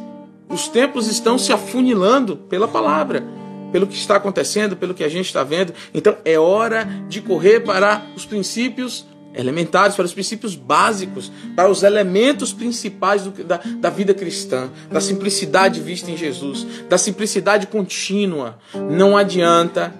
os 0.48 0.66
tempos 0.66 1.06
estão 1.06 1.38
se 1.38 1.52
afunilando 1.52 2.36
pela 2.36 2.66
palavra, 2.66 3.22
pelo 3.70 3.86
que 3.86 3.94
está 3.94 4.16
acontecendo, 4.16 4.76
pelo 4.76 4.94
que 4.94 5.04
a 5.04 5.08
gente 5.08 5.26
está 5.26 5.44
vendo. 5.44 5.72
Então 5.94 6.16
é 6.24 6.36
hora 6.40 6.88
de 7.08 7.20
correr 7.20 7.60
para 7.60 8.02
os 8.16 8.26
princípios 8.26 9.06
elementares, 9.34 9.96
para 9.96 10.04
os 10.04 10.14
princípios 10.14 10.54
básicos, 10.54 11.32
para 11.56 11.70
os 11.70 11.82
elementos 11.82 12.52
principais 12.52 13.24
do, 13.24 13.44
da, 13.44 13.60
da 13.78 13.90
vida 13.90 14.14
cristã, 14.14 14.70
da 14.90 15.00
simplicidade 15.00 15.80
vista 15.80 16.10
em 16.10 16.16
Jesus, 16.16 16.66
da 16.88 16.96
simplicidade 16.96 17.66
contínua. 17.66 18.58
Não 18.90 19.16
adianta 19.16 19.92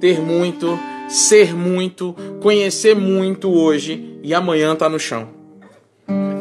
ter 0.00 0.20
muito, 0.20 0.78
ser 1.08 1.54
muito, 1.54 2.16
conhecer 2.40 2.96
muito 2.96 3.50
hoje 3.50 4.18
e 4.22 4.32
amanhã 4.32 4.74
tá 4.74 4.88
no 4.88 4.98
chão. 4.98 5.28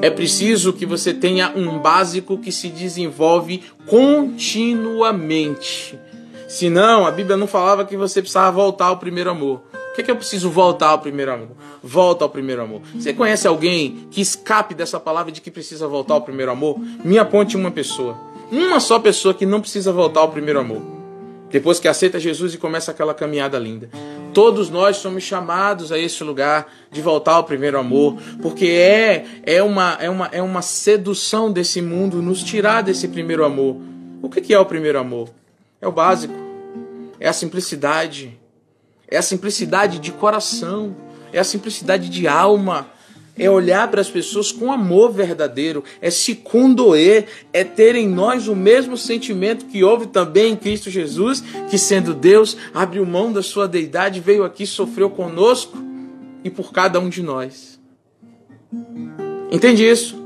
É 0.01 0.09
preciso 0.09 0.71
que 0.71 0.85
você 0.85 1.13
tenha 1.13 1.51
um 1.53 1.77
básico 1.77 2.37
que 2.37 2.53
se 2.53 2.69
desenvolve 2.69 3.61
continuamente. 3.85 5.99
Senão, 6.47 7.05
a 7.05 7.11
Bíblia 7.11 7.35
não 7.35 7.47
falava 7.47 7.83
que 7.83 7.97
você 7.97 8.21
precisava 8.21 8.49
voltar 8.49 8.85
ao 8.85 8.97
primeiro 8.97 9.29
amor 9.29 9.61
que, 9.99 10.03
que 10.03 10.11
eu 10.11 10.15
preciso 10.15 10.49
voltar 10.49 10.89
ao 10.89 10.99
primeiro 10.99 11.31
amor? 11.31 11.49
Volta 11.83 12.23
ao 12.23 12.29
primeiro 12.29 12.61
amor. 12.61 12.81
Você 12.95 13.13
conhece 13.13 13.47
alguém 13.47 14.07
que 14.09 14.21
escape 14.21 14.73
dessa 14.73 14.99
palavra 14.99 15.31
de 15.31 15.41
que 15.41 15.51
precisa 15.51 15.87
voltar 15.87 16.13
ao 16.13 16.21
primeiro 16.21 16.51
amor? 16.51 16.79
Me 17.03 17.17
aponte 17.17 17.57
uma 17.57 17.71
pessoa. 17.71 18.17
Uma 18.51 18.79
só 18.79 18.99
pessoa 18.99 19.33
que 19.33 19.45
não 19.45 19.61
precisa 19.61 19.91
voltar 19.91 20.21
ao 20.21 20.29
primeiro 20.29 20.59
amor. 20.59 20.81
Depois 21.49 21.79
que 21.79 21.87
aceita 21.87 22.19
Jesus 22.19 22.53
e 22.53 22.57
começa 22.57 22.91
aquela 22.91 23.13
caminhada 23.13 23.57
linda. 23.57 23.89
Todos 24.33 24.69
nós 24.69 24.97
somos 24.97 25.23
chamados 25.23 25.91
a 25.91 25.97
esse 25.97 26.23
lugar 26.23 26.71
de 26.91 27.01
voltar 27.01 27.33
ao 27.33 27.43
primeiro 27.43 27.79
amor, 27.79 28.15
porque 28.41 28.67
é, 28.67 29.25
é, 29.43 29.63
uma, 29.63 29.97
é, 29.99 30.09
uma, 30.09 30.27
é 30.27 30.41
uma 30.41 30.61
sedução 30.61 31.51
desse 31.51 31.81
mundo 31.81 32.21
nos 32.21 32.43
tirar 32.43 32.83
desse 32.83 33.07
primeiro 33.07 33.43
amor. 33.43 33.77
O 34.21 34.29
que 34.29 34.53
é 34.53 34.59
o 34.59 34.65
primeiro 34.65 34.99
amor? 34.99 35.29
É 35.81 35.87
o 35.87 35.91
básico, 35.91 36.33
é 37.19 37.27
a 37.27 37.33
simplicidade, 37.33 38.38
é 39.09 39.17
a 39.17 39.21
simplicidade 39.21 39.99
de 39.99 40.11
coração, 40.11 40.95
é 41.33 41.39
a 41.39 41.43
simplicidade 41.43 42.09
de 42.09 42.27
alma, 42.27 42.87
é 43.37 43.49
olhar 43.49 43.89
para 43.89 44.01
as 44.01 44.09
pessoas 44.09 44.51
com 44.51 44.71
amor 44.71 45.11
verdadeiro, 45.11 45.83
é 46.01 46.11
se 46.11 46.35
condoer, 46.35 47.25
é 47.53 47.63
ter 47.63 47.95
em 47.95 48.07
nós 48.07 48.47
o 48.47 48.55
mesmo 48.55 48.97
sentimento 48.97 49.65
que 49.65 49.83
houve 49.83 50.07
também 50.07 50.53
em 50.53 50.55
Cristo 50.55 50.89
Jesus, 50.89 51.41
que 51.69 51.77
sendo 51.77 52.13
Deus, 52.13 52.57
abriu 52.73 53.05
mão 53.05 53.31
da 53.31 53.41
sua 53.41 53.67
deidade, 53.67 54.19
veio 54.19 54.43
aqui, 54.43 54.65
sofreu 54.65 55.09
conosco 55.09 55.77
e 56.43 56.49
por 56.49 56.71
cada 56.71 56.99
um 56.99 57.09
de 57.09 57.23
nós. 57.23 57.79
Entende 59.49 59.89
isso? 59.89 60.21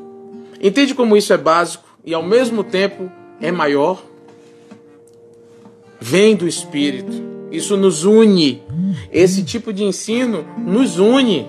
Entende 0.59 0.93
como 0.93 1.15
isso 1.15 1.31
é 1.31 1.37
básico 1.37 1.87
e 2.03 2.13
ao 2.13 2.23
mesmo 2.23 2.63
tempo 2.63 3.11
é 3.39 3.51
maior? 3.51 4.03
Vem 6.01 6.35
do 6.35 6.47
Espírito. 6.47 7.32
Isso 7.53 7.77
nos 7.77 8.03
une. 8.03 8.63
Esse 9.11 9.43
tipo 9.43 9.71
de 9.71 9.83
ensino 9.83 10.43
nos 10.57 10.97
une. 10.97 11.45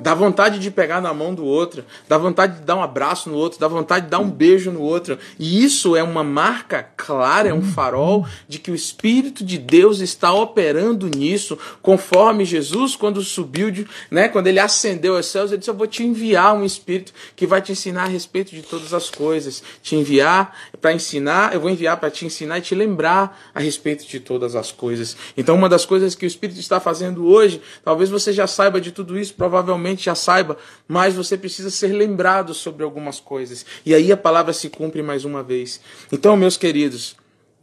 Dá 0.00 0.14
vontade 0.14 0.58
de 0.58 0.70
pegar 0.70 1.00
na 1.00 1.12
mão 1.12 1.34
do 1.34 1.44
outro, 1.44 1.84
dá 2.08 2.16
vontade 2.16 2.58
de 2.58 2.64
dar 2.64 2.76
um 2.76 2.82
abraço 2.82 3.28
no 3.28 3.36
outro, 3.36 3.58
dá 3.58 3.66
vontade 3.66 4.04
de 4.04 4.10
dar 4.10 4.20
um 4.20 4.30
beijo 4.30 4.70
no 4.70 4.80
outro. 4.80 5.18
E 5.38 5.64
isso 5.64 5.96
é 5.96 6.02
uma 6.02 6.22
marca 6.22 6.88
clara, 6.96 7.48
é 7.48 7.54
um 7.54 7.62
farol 7.62 8.26
de 8.46 8.58
que 8.58 8.70
o 8.70 8.74
Espírito 8.74 9.44
de 9.44 9.58
Deus 9.58 10.00
está 10.00 10.32
operando 10.32 11.08
nisso, 11.08 11.58
conforme 11.82 12.44
Jesus, 12.44 12.94
quando 12.94 13.22
subiu, 13.22 13.70
de, 13.70 13.86
né, 14.10 14.28
quando 14.28 14.46
ele 14.46 14.60
ascendeu 14.60 15.16
aos 15.16 15.26
céus, 15.26 15.50
ele 15.50 15.58
disse: 15.58 15.70
Eu 15.70 15.74
vou 15.74 15.86
te 15.86 16.04
enviar 16.04 16.54
um 16.54 16.64
Espírito 16.64 17.12
que 17.34 17.46
vai 17.46 17.60
te 17.60 17.72
ensinar 17.72 18.04
a 18.04 18.08
respeito 18.08 18.50
de 18.54 18.62
todas 18.62 18.94
as 18.94 19.10
coisas. 19.10 19.62
Te 19.82 19.96
enviar 19.96 20.56
para 20.80 20.92
ensinar, 20.92 21.54
eu 21.54 21.60
vou 21.60 21.70
enviar 21.70 21.96
para 21.96 22.10
te 22.10 22.24
ensinar 22.24 22.58
e 22.58 22.62
te 22.62 22.74
lembrar 22.74 23.50
a 23.54 23.60
respeito 23.60 24.06
de 24.06 24.20
todas 24.20 24.54
as 24.54 24.70
coisas. 24.70 25.16
Então, 25.36 25.54
uma 25.54 25.68
das 25.68 25.84
coisas 25.84 26.14
que 26.14 26.24
o 26.24 26.28
Espírito 26.28 26.60
está 26.60 26.78
fazendo 26.78 27.26
hoje, 27.26 27.60
talvez 27.84 28.10
você 28.10 28.32
já 28.32 28.46
saiba 28.46 28.80
de 28.80 28.92
tudo 28.92 29.18
isso, 29.18 29.34
provavelmente 29.34 29.87
já 29.96 30.14
saiba, 30.14 30.56
mas 30.86 31.14
você 31.14 31.36
precisa 31.36 31.70
ser 31.70 31.88
lembrado 31.88 32.54
sobre 32.54 32.82
algumas 32.82 33.20
coisas. 33.20 33.64
E 33.84 33.94
aí 33.94 34.10
a 34.12 34.16
palavra 34.16 34.52
se 34.52 34.68
cumpre 34.68 35.02
mais 35.02 35.24
uma 35.24 35.42
vez. 35.42 35.80
Então, 36.12 36.36
meus 36.36 36.56
queridos, 36.56 37.16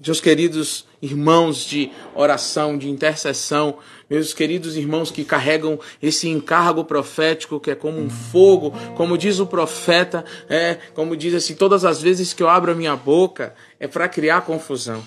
meus 0.06 0.20
queridos 0.20 0.86
irmãos 1.02 1.66
de 1.66 1.92
oração, 2.14 2.78
de 2.78 2.90
intercessão, 2.90 3.78
meus 4.10 4.34
queridos 4.34 4.76
irmãos 4.76 5.10
que 5.10 5.24
carregam 5.24 5.80
esse 6.02 6.28
encargo 6.28 6.84
profético 6.84 7.60
que 7.60 7.72
é 7.72 7.76
como 7.76 8.00
um 8.00 8.10
fogo, 8.10 8.72
como 8.96 9.18
diz 9.18 9.40
o 9.40 9.48
profeta, 9.48 10.26
é, 10.50 10.76
como 10.94 11.16
diz 11.16 11.34
assim, 11.34 11.56
todas 11.56 11.86
as 11.86 12.02
vezes 12.02 12.34
que 12.34 12.44
eu 12.44 12.50
abro 12.50 12.72
a 12.72 12.76
minha 12.76 12.96
boca 12.96 13.56
é 13.80 13.88
para 13.88 14.08
criar 14.08 14.42
confusão. 14.42 15.04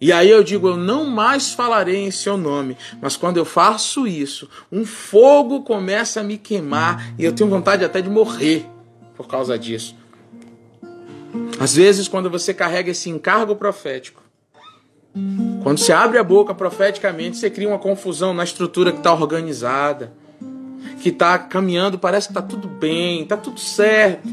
E 0.00 0.12
aí 0.12 0.30
eu 0.30 0.42
digo, 0.42 0.68
eu 0.68 0.76
não 0.76 1.04
mais 1.04 1.52
falarei 1.52 1.96
em 1.96 2.10
seu 2.10 2.36
nome. 2.36 2.76
Mas 3.02 3.16
quando 3.16 3.36
eu 3.36 3.44
faço 3.44 4.06
isso, 4.06 4.48
um 4.72 4.84
fogo 4.84 5.62
começa 5.62 6.20
a 6.20 6.24
me 6.24 6.38
queimar 6.38 7.12
e 7.18 7.24
eu 7.24 7.32
tenho 7.32 7.50
vontade 7.50 7.84
até 7.84 8.00
de 8.00 8.08
morrer 8.08 8.66
por 9.14 9.28
causa 9.28 9.58
disso. 9.58 9.94
Às 11.60 11.76
vezes, 11.76 12.08
quando 12.08 12.30
você 12.30 12.54
carrega 12.54 12.90
esse 12.90 13.10
encargo 13.10 13.54
profético, 13.54 14.22
quando 15.62 15.78
você 15.78 15.92
abre 15.92 16.16
a 16.16 16.24
boca 16.24 16.54
profeticamente, 16.54 17.36
você 17.36 17.50
cria 17.50 17.68
uma 17.68 17.78
confusão 17.78 18.32
na 18.32 18.44
estrutura 18.44 18.92
que 18.92 18.98
está 18.98 19.12
organizada, 19.12 20.12
que 21.02 21.10
está 21.10 21.38
caminhando, 21.38 21.98
parece 21.98 22.28
que 22.28 22.32
está 22.32 22.42
tudo 22.42 22.66
bem, 22.66 23.22
está 23.22 23.36
tudo 23.36 23.60
certo. 23.60 24.26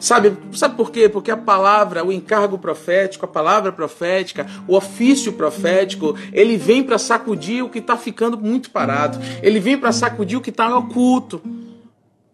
Sabe, 0.00 0.32
sabe 0.52 0.76
por 0.76 0.90
quê? 0.90 1.08
Porque 1.10 1.30
a 1.30 1.36
palavra, 1.36 2.02
o 2.04 2.10
encargo 2.10 2.58
profético, 2.58 3.26
a 3.26 3.28
palavra 3.28 3.70
profética, 3.70 4.46
o 4.66 4.74
ofício 4.74 5.34
profético, 5.34 6.16
ele 6.32 6.56
vem 6.56 6.82
para 6.82 6.96
sacudir 6.96 7.62
o 7.62 7.68
que 7.68 7.80
está 7.80 7.98
ficando 7.98 8.38
muito 8.38 8.70
parado. 8.70 9.18
Ele 9.42 9.60
vem 9.60 9.76
para 9.76 9.92
sacudir 9.92 10.38
o 10.38 10.40
que 10.40 10.48
está 10.48 10.74
oculto. 10.74 11.42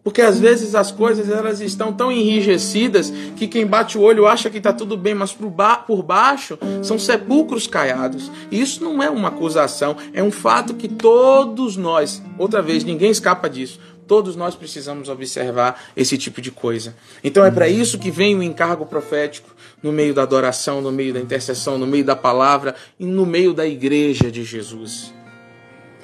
Porque 0.07 0.21
às 0.21 0.39
vezes 0.39 0.73
as 0.73 0.89
coisas 0.89 1.29
elas 1.29 1.59
estão 1.59 1.91
tão 1.91 2.09
enrijecidas 2.09 3.11
que 3.35 3.45
quem 3.45 3.67
bate 3.67 3.97
o 3.97 4.01
olho 4.01 4.25
acha 4.25 4.49
que 4.49 4.57
está 4.57 4.71
tudo 4.71 4.95
bem, 4.95 5.13
mas 5.13 5.33
por, 5.33 5.49
ba 5.49 5.75
por 5.75 6.01
baixo 6.01 6.57
são 6.81 6.97
sepulcros 6.97 7.67
caiados. 7.67 8.31
E 8.49 8.61
isso 8.61 8.81
não 8.81 9.03
é 9.03 9.09
uma 9.09 9.27
acusação, 9.27 9.97
é 10.13 10.23
um 10.23 10.31
fato 10.31 10.75
que 10.75 10.87
todos 10.87 11.75
nós, 11.75 12.23
outra 12.37 12.61
vez, 12.61 12.85
ninguém 12.85 13.11
escapa 13.11 13.49
disso, 13.49 13.81
Todos 14.07 14.35
nós 14.35 14.55
precisamos 14.55 15.09
observar 15.09 15.91
esse 15.95 16.17
tipo 16.17 16.41
de 16.41 16.49
coisa. 16.49 16.95
Então 17.23 17.43
é 17.43 17.51
para 17.51 17.67
isso 17.67 17.99
que 17.99 18.09
vem 18.09 18.35
o 18.35 18.41
encargo 18.41 18.85
profético 18.85 19.53
no 19.83 19.91
meio 19.91 20.13
da 20.13 20.23
adoração, 20.23 20.81
no 20.81 20.91
meio 20.91 21.13
da 21.13 21.19
intercessão, 21.19 21.77
no 21.77 21.85
meio 21.85 22.05
da 22.05 22.15
palavra 22.15 22.73
e 22.97 23.05
no 23.05 23.25
meio 23.25 23.53
da 23.53 23.67
igreja 23.67 24.31
de 24.31 24.43
Jesus. 24.43 25.13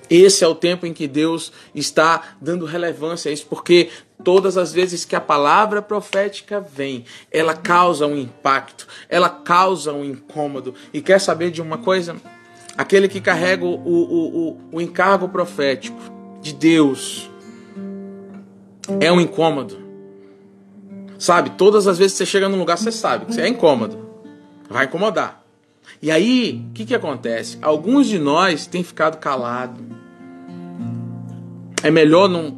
Esse 0.10 0.44
é 0.44 0.48
o 0.48 0.54
tempo 0.54 0.86
em 0.86 0.94
que 0.94 1.08
Deus 1.08 1.52
está 1.74 2.36
dando 2.42 2.66
relevância 2.66 3.32
a 3.32 3.34
isso, 3.34 3.46
porque 3.48 3.90
todas 4.24 4.58
as 4.58 4.74
vezes 4.74 5.06
que 5.06 5.16
a 5.16 5.22
palavra 5.22 5.82
profética 5.82 6.60
vem, 6.60 7.06
ela 7.32 7.56
causa 7.56 8.06
um 8.06 8.18
impacto, 8.18 8.86
ela 9.10 9.30
causa 9.30 9.94
um 9.94 10.04
incômodo. 10.04 10.76
E 10.94 11.02
quer 11.02 11.20
saber 11.20 11.52
de 11.52 11.62
uma 11.62 11.78
coisa? 11.78 12.16
Aquele 12.78 13.08
que 13.08 13.22
carrega 13.22 13.66
o, 13.66 13.76
o, 13.76 14.50
o, 14.50 14.62
o 14.74 14.82
encargo 14.82 15.30
profético 15.30 16.00
de 16.42 16.54
Deus 16.54 17.33
é 19.00 19.12
um 19.12 19.20
incômodo. 19.22 19.78
Sabe, 21.18 21.52
todas 21.52 21.88
as 21.88 21.98
vezes 21.98 22.14
que 22.14 22.18
você 22.20 22.26
chega 22.26 22.50
num 22.50 22.58
lugar, 22.58 22.78
você 22.78 22.92
sabe 22.92 23.26
que 23.26 23.34
você 23.34 23.42
é 23.42 23.48
incômodo. 23.48 23.98
Vai 24.70 24.86
incomodar. 24.86 25.44
E 26.02 26.12
aí, 26.12 26.66
o 26.70 26.74
que, 26.74 26.86
que 26.86 26.96
acontece? 26.96 27.58
Alguns 27.62 28.08
de 28.08 28.20
nós 28.20 28.68
têm 28.68 28.84
ficado 28.84 29.18
calados. 29.18 29.82
É 31.82 31.90
melhor 31.90 32.28
não, 32.28 32.58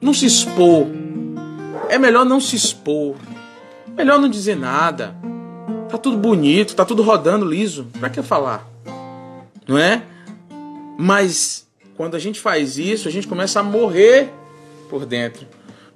não 0.00 0.14
se 0.14 0.26
expor. 0.26 0.86
É 1.88 1.98
melhor 1.98 2.24
não 2.24 2.40
se 2.40 2.56
expor. 2.56 3.16
Melhor 3.96 4.18
não 4.18 4.28
dizer 4.28 4.56
nada. 4.56 5.14
Tá 5.88 5.98
tudo 5.98 6.16
bonito, 6.16 6.74
tá 6.74 6.84
tudo 6.84 7.02
rodando 7.02 7.44
liso. 7.44 7.88
Pra 7.98 8.08
que 8.08 8.22
falar? 8.22 8.66
Não 9.66 9.78
é? 9.78 10.02
Mas 10.98 11.66
quando 11.96 12.14
a 12.14 12.18
gente 12.18 12.40
faz 12.40 12.78
isso, 12.78 13.08
a 13.08 13.10
gente 13.10 13.26
começa 13.26 13.60
a 13.60 13.62
morrer 13.62 14.32
por 14.86 15.06
dentro. 15.06 15.46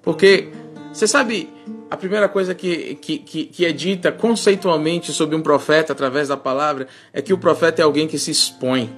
Porque 0.03 0.49
você 0.93 1.07
sabe, 1.07 1.49
a 1.91 1.97
primeira 1.97 2.29
coisa 2.29 2.55
que, 2.55 2.95
que, 2.97 3.19
que, 3.19 3.45
que, 3.47 3.65
é 3.65 3.73
dita 3.73 4.11
conceitualmente 4.13 5.13
sobre 5.13 5.37
um 5.37 5.43
profeta 5.43 5.93
através 5.93 6.29
da 6.29 6.37
palavra 6.37 6.87
é 7.13 7.23
que 7.23 7.33
o 7.33 7.39
profeta 7.39 7.83
é 7.83 7.85
alguém 7.85 8.07
que 8.07 8.19
se 8.19 8.31
expõe. 8.31 8.91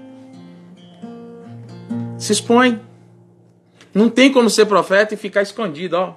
Se 2.19 2.33
expõe. 2.33 2.81
Não 3.95 4.09
tem 4.09 4.33
como 4.33 4.49
ser 4.49 4.67
profeta 4.67 5.15
e 5.15 5.17
ficar 5.17 5.43
escondido, 5.43 5.97
ó. 5.97 6.15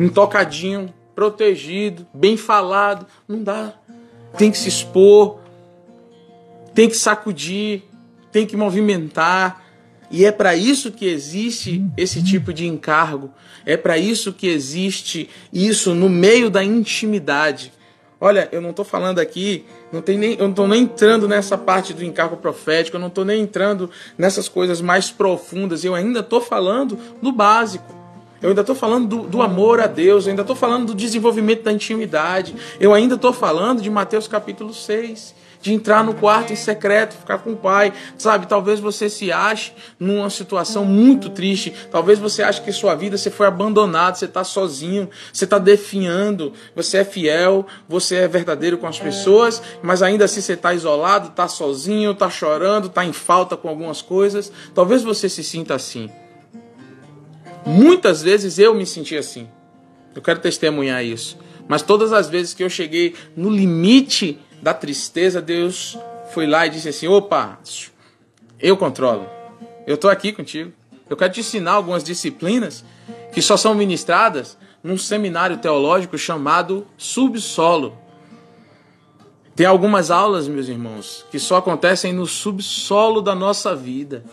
Intocadinho, 0.00 0.92
protegido, 1.14 2.06
bem 2.14 2.36
falado. 2.36 3.06
Não 3.28 3.42
dá. 3.42 3.74
Tem 4.38 4.50
que 4.50 4.56
se 4.56 4.68
expor, 4.68 5.40
tem 6.74 6.88
que 6.88 6.96
sacudir, 6.96 7.82
tem 8.30 8.46
que 8.46 8.56
movimentar, 8.56 9.61
e 10.12 10.26
é 10.26 10.30
para 10.30 10.54
isso 10.54 10.92
que 10.92 11.06
existe 11.06 11.82
esse 11.96 12.22
tipo 12.22 12.52
de 12.52 12.66
encargo. 12.66 13.30
É 13.64 13.78
para 13.78 13.96
isso 13.96 14.30
que 14.30 14.46
existe 14.46 15.30
isso 15.50 15.94
no 15.94 16.10
meio 16.10 16.50
da 16.50 16.62
intimidade. 16.62 17.72
Olha, 18.20 18.46
eu 18.52 18.60
não 18.60 18.70
estou 18.70 18.84
falando 18.84 19.18
aqui, 19.18 19.64
não 19.90 20.02
tem 20.02 20.18
nem, 20.18 20.32
eu 20.32 20.42
não 20.42 20.50
estou 20.50 20.68
nem 20.68 20.82
entrando 20.82 21.26
nessa 21.26 21.56
parte 21.56 21.94
do 21.94 22.04
encargo 22.04 22.36
profético, 22.36 22.96
eu 22.96 23.00
não 23.00 23.08
estou 23.08 23.24
nem 23.24 23.40
entrando 23.40 23.90
nessas 24.18 24.48
coisas 24.48 24.82
mais 24.82 25.10
profundas. 25.10 25.82
Eu 25.82 25.94
ainda 25.94 26.20
estou 26.20 26.40
falando 26.40 26.98
do 27.22 27.32
básico. 27.32 28.02
Eu 28.42 28.50
ainda 28.50 28.60
estou 28.60 28.76
falando 28.76 29.08
do, 29.08 29.28
do, 29.28 29.40
amor 29.40 29.80
a 29.80 29.86
Deus, 29.86 30.26
eu 30.26 30.30
ainda 30.30 30.42
estou 30.42 30.56
falando 30.56 30.86
do 30.86 30.94
desenvolvimento 30.94 31.62
da 31.62 31.72
intimidade, 31.72 32.54
eu 32.78 32.92
ainda 32.92 33.14
estou 33.14 33.32
falando 33.32 33.80
de 33.80 33.88
Mateus 33.88 34.26
capítulo 34.26 34.74
6 34.74 35.41
de 35.62 35.72
entrar 35.72 36.02
no 36.02 36.12
quarto 36.12 36.52
em 36.52 36.56
secreto, 36.56 37.14
ficar 37.14 37.38
com 37.38 37.52
o 37.52 37.56
pai, 37.56 37.92
sabe? 38.18 38.46
Talvez 38.46 38.80
você 38.80 39.08
se 39.08 39.30
ache 39.30 39.72
numa 39.98 40.28
situação 40.28 40.84
muito 40.84 41.30
triste, 41.30 41.72
talvez 41.90 42.18
você 42.18 42.42
ache 42.42 42.60
que 42.60 42.72
sua 42.72 42.96
vida 42.96 43.16
você 43.16 43.30
foi 43.30 43.46
abandonado, 43.46 44.16
você 44.16 44.24
está 44.24 44.42
sozinho, 44.42 45.08
você 45.32 45.44
está 45.44 45.58
definhando, 45.58 46.52
você 46.74 46.98
é 46.98 47.04
fiel, 47.04 47.64
você 47.88 48.16
é 48.16 48.28
verdadeiro 48.28 48.76
com 48.76 48.88
as 48.88 48.98
pessoas, 48.98 49.62
mas 49.80 50.02
ainda 50.02 50.24
assim 50.24 50.40
você 50.40 50.54
está 50.54 50.74
isolado, 50.74 51.28
está 51.28 51.46
sozinho, 51.46 52.10
está 52.10 52.28
chorando, 52.28 52.88
está 52.88 53.04
em 53.04 53.12
falta 53.12 53.56
com 53.56 53.68
algumas 53.68 54.02
coisas. 54.02 54.52
Talvez 54.74 55.04
você 55.04 55.28
se 55.28 55.44
sinta 55.44 55.76
assim. 55.76 56.10
Muitas 57.64 58.20
vezes 58.20 58.58
eu 58.58 58.74
me 58.74 58.84
senti 58.84 59.16
assim. 59.16 59.48
Eu 60.12 60.20
quero 60.20 60.40
testemunhar 60.40 61.04
isso. 61.04 61.38
Mas 61.68 61.82
todas 61.82 62.12
as 62.12 62.28
vezes 62.28 62.52
que 62.52 62.64
eu 62.64 62.68
cheguei 62.68 63.14
no 63.36 63.48
limite 63.48 64.40
da 64.62 64.72
tristeza, 64.72 65.42
Deus 65.42 65.98
foi 66.32 66.46
lá 66.46 66.66
e 66.66 66.70
disse 66.70 66.88
assim: 66.88 67.08
opa, 67.08 67.58
eu 68.60 68.76
controlo. 68.76 69.28
Eu 69.84 69.96
estou 69.96 70.08
aqui 70.08 70.32
contigo. 70.32 70.72
Eu 71.10 71.16
quero 71.16 71.32
te 71.32 71.40
ensinar 71.40 71.72
algumas 71.72 72.04
disciplinas 72.04 72.84
que 73.32 73.42
só 73.42 73.56
são 73.56 73.74
ministradas 73.74 74.56
num 74.82 74.96
seminário 74.96 75.58
teológico 75.58 76.16
chamado 76.16 76.86
Subsolo. 76.96 77.98
Tem 79.54 79.66
algumas 79.66 80.10
aulas, 80.10 80.48
meus 80.48 80.68
irmãos, 80.68 81.26
que 81.30 81.38
só 81.38 81.56
acontecem 81.56 82.12
no 82.12 82.26
subsolo 82.26 83.20
da 83.20 83.34
nossa 83.34 83.76
vida. 83.76 84.24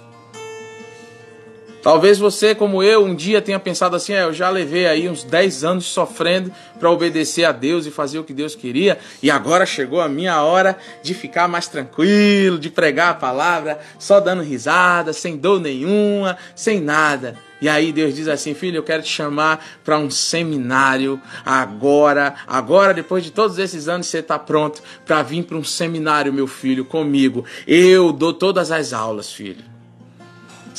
Talvez 1.82 2.18
você, 2.18 2.54
como 2.54 2.84
eu, 2.84 3.06
um 3.06 3.16
dia 3.16 3.42
tenha 3.42 3.60
pensado 3.60 3.96
assim: 3.96 4.14
é, 4.14 4.24
eu 4.24 4.34
já 4.34 4.50
levei 4.50 4.86
aí 4.86 5.08
uns 5.08 5.24
10 5.24 5.64
anos 5.64 5.86
sofrendo 5.86 6.52
para 6.78 6.92
obedecer 6.92 7.46
a 7.46 7.52
Deus 7.52 7.86
e 7.86 7.92
fazer 7.92 8.20
o 8.20 8.24
que 8.24 8.34
Deus 8.34 8.56
queria, 8.56 9.00
e 9.24 9.32
agora 9.32 9.66
chegou 9.66 10.02
a 10.02 10.10
minha 10.10 10.42
hora 10.44 10.78
de 11.02 11.14
ficar 11.14 11.48
mais 11.48 11.68
tranquilo, 11.68 12.60
de 12.60 12.70
pregar 12.70 13.12
a 13.12 13.16
palavra, 13.16 13.80
só 13.98 14.20
dando 14.20 14.44
risada, 14.44 15.14
sem 15.14 15.38
dor 15.38 15.62
nenhuma, 15.62 16.38
sem 16.54 16.82
nada. 16.82 17.38
E 17.62 17.70
aí 17.70 17.94
Deus 17.94 18.14
diz 18.14 18.28
assim: 18.28 18.54
Filho, 18.54 18.78
eu 18.78 18.84
quero 18.84 19.04
te 19.04 19.10
chamar 19.10 19.66
para 19.84 19.98
um 19.98 20.10
seminário 20.10 21.22
agora. 21.46 22.36
Agora, 22.46 22.94
depois 22.94 23.24
de 23.24 23.32
todos 23.32 23.58
esses 23.58 23.88
anos, 23.88 24.08
você 24.08 24.20
está 24.20 24.38
pronto 24.38 24.82
para 25.06 25.22
vir 25.24 25.44
para 25.44 25.58
um 25.58 25.64
seminário, 25.64 26.34
meu 26.34 26.48
filho, 26.48 26.84
comigo. 26.84 27.46
Eu 27.66 28.12
dou 28.12 28.34
todas 28.34 28.72
as 28.72 28.92
aulas, 28.92 29.32
filho. 29.32 29.69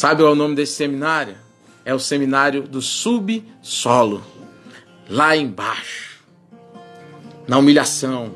Sabe 0.01 0.23
qual 0.23 0.31
é 0.31 0.33
o 0.33 0.35
nome 0.35 0.55
desse 0.55 0.73
seminário? 0.77 1.37
É 1.85 1.93
o 1.93 1.99
seminário 1.99 2.63
do 2.63 2.81
subsolo. 2.81 4.23
Lá 5.07 5.37
embaixo. 5.37 6.25
Na 7.47 7.59
humilhação. 7.59 8.33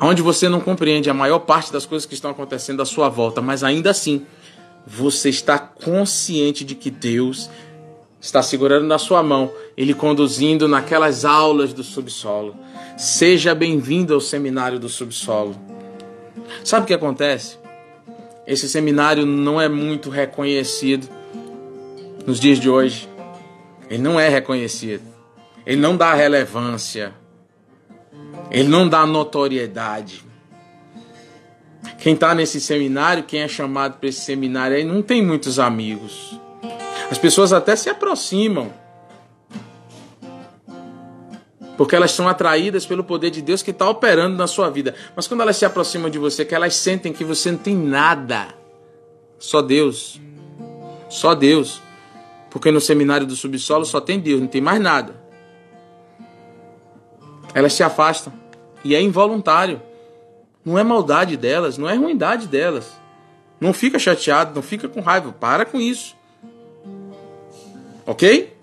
Onde 0.00 0.22
você 0.22 0.48
não 0.48 0.60
compreende 0.60 1.10
a 1.10 1.12
maior 1.12 1.40
parte 1.40 1.72
das 1.72 1.84
coisas 1.84 2.06
que 2.06 2.14
estão 2.14 2.30
acontecendo 2.30 2.82
à 2.82 2.84
sua 2.84 3.08
volta, 3.08 3.42
mas 3.42 3.64
ainda 3.64 3.90
assim, 3.90 4.24
você 4.86 5.28
está 5.28 5.58
consciente 5.58 6.64
de 6.64 6.76
que 6.76 6.88
Deus 6.88 7.50
está 8.20 8.44
segurando 8.44 8.86
na 8.86 8.96
sua 8.96 9.24
mão, 9.24 9.52
ele 9.76 9.92
conduzindo 9.92 10.68
naquelas 10.68 11.24
aulas 11.24 11.72
do 11.72 11.82
subsolo. 11.82 12.54
Seja 12.96 13.56
bem-vindo 13.56 14.14
ao 14.14 14.20
seminário 14.20 14.78
do 14.78 14.88
subsolo. 14.88 15.56
Sabe 16.62 16.84
o 16.84 16.86
que 16.86 16.94
acontece? 16.94 17.59
Esse 18.46 18.68
seminário 18.68 19.24
não 19.24 19.60
é 19.60 19.68
muito 19.68 20.10
reconhecido 20.10 21.08
nos 22.26 22.40
dias 22.40 22.58
de 22.58 22.68
hoje. 22.68 23.08
Ele 23.88 24.02
não 24.02 24.18
é 24.18 24.28
reconhecido. 24.28 25.02
Ele 25.66 25.80
não 25.80 25.96
dá 25.96 26.14
relevância. 26.14 27.12
Ele 28.50 28.68
não 28.68 28.88
dá 28.88 29.06
notoriedade. 29.06 30.24
Quem 31.98 32.14
está 32.14 32.34
nesse 32.34 32.60
seminário, 32.60 33.24
quem 33.24 33.40
é 33.40 33.48
chamado 33.48 33.98
para 33.98 34.08
esse 34.08 34.20
seminário 34.20 34.76
aí, 34.76 34.84
não 34.84 35.02
tem 35.02 35.24
muitos 35.24 35.58
amigos. 35.58 36.38
As 37.10 37.18
pessoas 37.18 37.52
até 37.52 37.76
se 37.76 37.90
aproximam. 37.90 38.72
Porque 41.80 41.96
elas 41.96 42.10
são 42.10 42.28
atraídas 42.28 42.84
pelo 42.84 43.02
poder 43.02 43.30
de 43.30 43.40
Deus 43.40 43.62
que 43.62 43.70
está 43.70 43.88
operando 43.88 44.36
na 44.36 44.46
sua 44.46 44.68
vida. 44.68 44.94
Mas 45.16 45.26
quando 45.26 45.40
elas 45.40 45.56
se 45.56 45.64
aproximam 45.64 46.10
de 46.10 46.18
você, 46.18 46.44
que 46.44 46.54
elas 46.54 46.76
sentem 46.76 47.10
que 47.10 47.24
você 47.24 47.50
não 47.50 47.58
tem 47.58 47.74
nada. 47.74 48.48
Só 49.38 49.62
Deus. 49.62 50.20
Só 51.08 51.34
Deus. 51.34 51.80
Porque 52.50 52.70
no 52.70 52.82
seminário 52.82 53.26
do 53.26 53.34
subsolo 53.34 53.86
só 53.86 53.98
tem 53.98 54.20
Deus, 54.20 54.42
não 54.42 54.46
tem 54.46 54.60
mais 54.60 54.78
nada. 54.78 55.14
Elas 57.54 57.72
se 57.72 57.82
afastam. 57.82 58.30
E 58.84 58.94
é 58.94 59.00
involuntário. 59.00 59.80
Não 60.62 60.78
é 60.78 60.84
maldade 60.84 61.34
delas, 61.34 61.78
não 61.78 61.88
é 61.88 61.94
ruindade 61.94 62.46
delas. 62.46 62.92
Não 63.58 63.72
fica 63.72 63.98
chateado, 63.98 64.54
não 64.54 64.60
fica 64.60 64.86
com 64.86 65.00
raiva. 65.00 65.32
Para 65.32 65.64
com 65.64 65.80
isso. 65.80 66.14
Ok? 68.06 68.54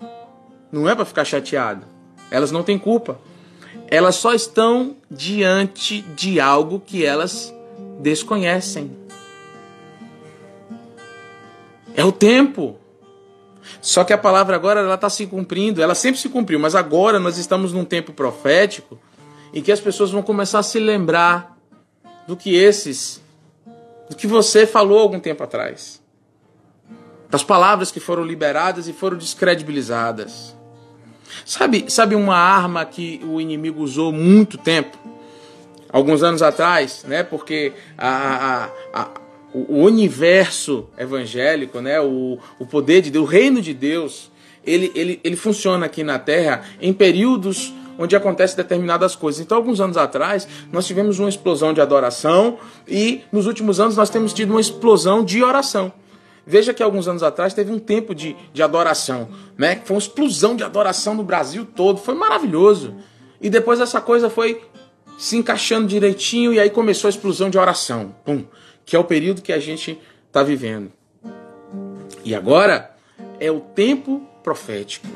Não 0.70 0.88
é 0.88 0.94
para 0.94 1.04
ficar 1.04 1.24
chateado. 1.24 1.97
Elas 2.30 2.50
não 2.50 2.62
têm 2.62 2.78
culpa. 2.78 3.18
Elas 3.90 4.16
só 4.16 4.34
estão 4.34 4.96
diante 5.10 6.02
de 6.02 6.38
algo 6.40 6.80
que 6.80 7.04
elas 7.04 7.54
desconhecem. 8.00 8.96
É 11.94 12.04
o 12.04 12.12
tempo. 12.12 12.76
Só 13.80 14.04
que 14.04 14.12
a 14.12 14.18
palavra 14.18 14.56
agora 14.56 14.80
ela 14.80 14.94
está 14.94 15.08
se 15.08 15.26
cumprindo. 15.26 15.82
Ela 15.82 15.94
sempre 15.94 16.20
se 16.20 16.28
cumpriu, 16.28 16.58
mas 16.58 16.74
agora 16.74 17.18
nós 17.18 17.38
estamos 17.38 17.72
num 17.72 17.84
tempo 17.84 18.12
profético 18.12 18.98
em 19.52 19.62
que 19.62 19.72
as 19.72 19.80
pessoas 19.80 20.10
vão 20.10 20.22
começar 20.22 20.58
a 20.58 20.62
se 20.62 20.78
lembrar 20.78 21.56
do 22.26 22.36
que 22.36 22.54
esses, 22.54 23.22
do 24.08 24.14
que 24.14 24.26
você 24.26 24.66
falou 24.66 24.98
algum 24.98 25.18
tempo 25.18 25.42
atrás, 25.42 26.02
das 27.30 27.42
palavras 27.42 27.90
que 27.90 28.00
foram 28.00 28.22
liberadas 28.22 28.86
e 28.86 28.92
foram 28.92 29.16
descredibilizadas. 29.16 30.57
Sabe, 31.44 31.86
sabe 31.88 32.14
uma 32.14 32.36
arma 32.36 32.84
que 32.84 33.20
o 33.24 33.40
inimigo 33.40 33.82
usou 33.82 34.12
muito 34.12 34.58
tempo? 34.58 34.96
Alguns 35.90 36.22
anos 36.22 36.42
atrás, 36.42 37.04
né? 37.08 37.22
Porque 37.22 37.72
a, 37.96 38.68
a, 38.92 39.00
a, 39.00 39.08
o, 39.54 39.82
universo 39.82 40.86
evangélico, 40.98 41.80
né? 41.80 42.00
o, 42.00 42.38
o 42.58 42.66
poder 42.66 43.00
de 43.00 43.10
Deus, 43.10 43.26
o 43.26 43.30
reino 43.30 43.62
de 43.62 43.72
Deus, 43.72 44.30
ele, 44.64 44.92
ele, 44.94 45.20
ele 45.24 45.36
funciona 45.36 45.86
aqui 45.86 46.04
na 46.04 46.18
Terra 46.18 46.62
em 46.80 46.92
períodos 46.92 47.72
onde 47.98 48.14
acontecem 48.14 48.56
determinadas 48.56 49.16
coisas. 49.16 49.40
Então, 49.40 49.56
alguns 49.56 49.80
anos 49.80 49.96
atrás, 49.96 50.46
nós 50.70 50.86
tivemos 50.86 51.18
uma 51.18 51.28
explosão 51.28 51.74
de 51.74 51.80
adoração 51.80 52.58
e 52.86 53.22
nos 53.32 53.46
últimos 53.46 53.80
anos 53.80 53.96
nós 53.96 54.08
temos 54.08 54.32
tido 54.32 54.50
uma 54.50 54.60
explosão 54.60 55.24
de 55.24 55.42
oração. 55.42 55.92
Veja 56.50 56.72
que 56.72 56.82
alguns 56.82 57.06
anos 57.06 57.22
atrás 57.22 57.52
teve 57.52 57.70
um 57.70 57.78
tempo 57.78 58.14
de, 58.14 58.34
de 58.54 58.62
adoração, 58.62 59.28
né? 59.54 59.82
Foi 59.84 59.94
uma 59.94 60.00
explosão 60.00 60.56
de 60.56 60.64
adoração 60.64 61.14
no 61.14 61.22
Brasil 61.22 61.66
todo, 61.76 62.00
foi 62.00 62.14
maravilhoso. 62.14 62.94
E 63.38 63.50
depois 63.50 63.80
essa 63.80 64.00
coisa 64.00 64.30
foi 64.30 64.62
se 65.18 65.36
encaixando 65.36 65.86
direitinho 65.86 66.54
e 66.54 66.58
aí 66.58 66.70
começou 66.70 67.06
a 67.06 67.10
explosão 67.10 67.50
de 67.50 67.58
oração, 67.58 68.14
pum, 68.24 68.46
que 68.86 68.96
é 68.96 68.98
o 68.98 69.04
período 69.04 69.42
que 69.42 69.52
a 69.52 69.58
gente 69.58 70.00
está 70.26 70.42
vivendo. 70.42 70.90
E 72.24 72.34
agora 72.34 72.96
é 73.38 73.50
o 73.50 73.60
tempo 73.60 74.26
profético. 74.42 75.06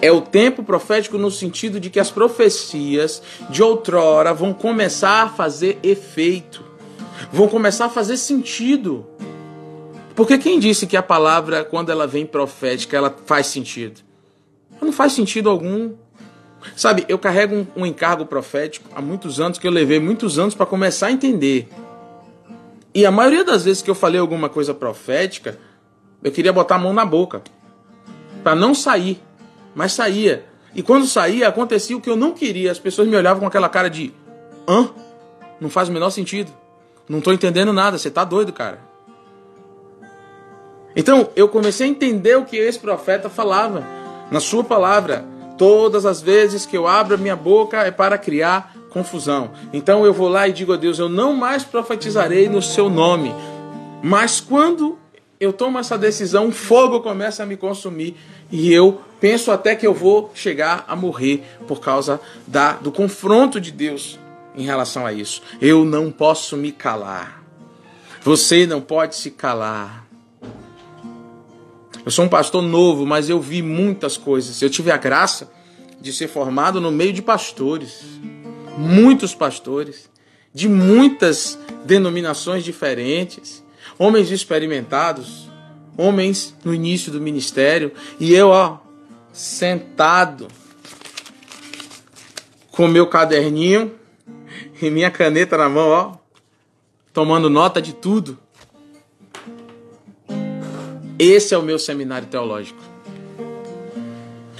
É 0.00 0.12
o 0.12 0.20
tempo 0.20 0.62
profético 0.62 1.18
no 1.18 1.28
sentido 1.28 1.80
de 1.80 1.90
que 1.90 1.98
as 1.98 2.12
profecias 2.12 3.20
de 3.50 3.64
outrora 3.64 4.32
vão 4.32 4.54
começar 4.54 5.24
a 5.24 5.28
fazer 5.28 5.76
efeito, 5.82 6.64
vão 7.32 7.48
começar 7.48 7.86
a 7.86 7.90
fazer 7.90 8.16
sentido. 8.16 9.15
Porque 10.16 10.38
quem 10.38 10.58
disse 10.58 10.86
que 10.86 10.96
a 10.96 11.02
palavra, 11.02 11.62
quando 11.62 11.92
ela 11.92 12.06
vem 12.06 12.24
profética, 12.24 12.96
ela 12.96 13.14
faz 13.26 13.48
sentido? 13.48 14.00
Ela 14.72 14.86
não 14.86 14.92
faz 14.92 15.12
sentido 15.12 15.50
algum. 15.50 15.92
Sabe, 16.74 17.04
eu 17.06 17.18
carrego 17.18 17.54
um, 17.54 17.66
um 17.76 17.86
encargo 17.86 18.24
profético 18.24 18.88
há 18.96 19.02
muitos 19.02 19.38
anos, 19.38 19.58
que 19.58 19.68
eu 19.68 19.70
levei 19.70 20.00
muitos 20.00 20.38
anos 20.38 20.54
para 20.54 20.64
começar 20.64 21.08
a 21.08 21.12
entender. 21.12 21.68
E 22.94 23.04
a 23.04 23.10
maioria 23.10 23.44
das 23.44 23.66
vezes 23.66 23.82
que 23.82 23.90
eu 23.90 23.94
falei 23.94 24.18
alguma 24.18 24.48
coisa 24.48 24.72
profética, 24.72 25.58
eu 26.24 26.32
queria 26.32 26.52
botar 26.52 26.76
a 26.76 26.78
mão 26.78 26.94
na 26.94 27.04
boca 27.04 27.42
para 28.42 28.54
não 28.54 28.74
sair, 28.74 29.20
mas 29.74 29.92
saía. 29.92 30.46
E 30.74 30.82
quando 30.82 31.06
saía, 31.06 31.46
acontecia 31.46 31.94
o 31.94 32.00
que 32.00 32.08
eu 32.08 32.16
não 32.16 32.32
queria. 32.32 32.72
As 32.72 32.78
pessoas 32.78 33.06
me 33.06 33.16
olhavam 33.16 33.40
com 33.40 33.46
aquela 33.46 33.68
cara 33.68 33.90
de: 33.90 34.14
hã? 34.66 34.88
Não 35.60 35.68
faz 35.68 35.90
o 35.90 35.92
menor 35.92 36.08
sentido. 36.08 36.50
Não 37.06 37.20
tô 37.20 37.32
entendendo 37.32 37.70
nada. 37.70 37.98
Você 37.98 38.10
tá 38.10 38.24
doido, 38.24 38.50
cara. 38.50 38.95
Então 40.96 41.28
eu 41.36 41.48
comecei 41.48 41.86
a 41.86 41.90
entender 41.90 42.36
o 42.36 42.44
que 42.44 42.56
esse 42.56 42.78
profeta 42.78 43.28
falava 43.28 43.86
na 44.30 44.40
sua 44.40 44.64
palavra. 44.64 45.24
Todas 45.58 46.04
as 46.04 46.20
vezes 46.20 46.66
que 46.66 46.76
eu 46.76 46.86
abro 46.86 47.14
a 47.14 47.18
minha 47.18 47.36
boca 47.36 47.82
é 47.82 47.90
para 47.90 48.18
criar 48.18 48.74
confusão. 48.90 49.50
Então 49.72 50.04
eu 50.06 50.12
vou 50.12 50.28
lá 50.28 50.48
e 50.48 50.52
digo 50.52 50.72
a 50.72 50.76
Deus: 50.76 50.98
eu 50.98 51.08
não 51.08 51.34
mais 51.34 51.62
profetizarei 51.62 52.48
no 52.48 52.62
seu 52.62 52.88
nome. 52.88 53.34
Mas 54.02 54.40
quando 54.40 54.98
eu 55.38 55.52
tomo 55.52 55.78
essa 55.78 55.98
decisão, 55.98 56.50
fogo 56.50 57.00
começa 57.00 57.42
a 57.42 57.46
me 57.46 57.56
consumir 57.56 58.16
e 58.50 58.72
eu 58.72 59.00
penso 59.20 59.50
até 59.50 59.74
que 59.74 59.86
eu 59.86 59.92
vou 59.92 60.30
chegar 60.34 60.84
a 60.88 60.96
morrer 60.96 61.44
por 61.66 61.80
causa 61.80 62.20
da, 62.46 62.72
do 62.72 62.90
confronto 62.90 63.60
de 63.60 63.70
Deus 63.70 64.18
em 64.54 64.64
relação 64.64 65.04
a 65.04 65.12
isso. 65.12 65.42
Eu 65.60 65.84
não 65.84 66.10
posso 66.10 66.56
me 66.56 66.72
calar. 66.72 67.42
Você 68.22 68.66
não 68.66 68.80
pode 68.80 69.14
se 69.16 69.30
calar. 69.30 70.05
Eu 72.06 72.12
sou 72.12 72.24
um 72.24 72.28
pastor 72.28 72.62
novo, 72.62 73.04
mas 73.04 73.28
eu 73.28 73.40
vi 73.40 73.60
muitas 73.60 74.16
coisas. 74.16 74.62
Eu 74.62 74.70
tive 74.70 74.92
a 74.92 74.96
graça 74.96 75.50
de 76.00 76.12
ser 76.12 76.28
formado 76.28 76.80
no 76.80 76.92
meio 76.92 77.12
de 77.12 77.20
pastores, 77.20 78.04
muitos 78.78 79.34
pastores, 79.34 80.08
de 80.54 80.68
muitas 80.68 81.58
denominações 81.84 82.62
diferentes, 82.62 83.60
homens 83.98 84.30
experimentados, 84.30 85.50
homens 85.98 86.54
no 86.64 86.72
início 86.72 87.10
do 87.10 87.20
ministério, 87.20 87.90
e 88.20 88.32
eu, 88.32 88.50
ó, 88.50 88.78
sentado 89.32 90.46
com 92.70 92.86
meu 92.86 93.08
caderninho 93.08 93.92
e 94.80 94.90
minha 94.90 95.10
caneta 95.10 95.58
na 95.58 95.68
mão, 95.68 95.88
ó, 95.88 96.14
tomando 97.12 97.50
nota 97.50 97.82
de 97.82 97.92
tudo. 97.92 98.38
Esse 101.18 101.54
é 101.54 101.58
o 101.58 101.62
meu 101.62 101.78
seminário 101.78 102.28
teológico. 102.28 102.80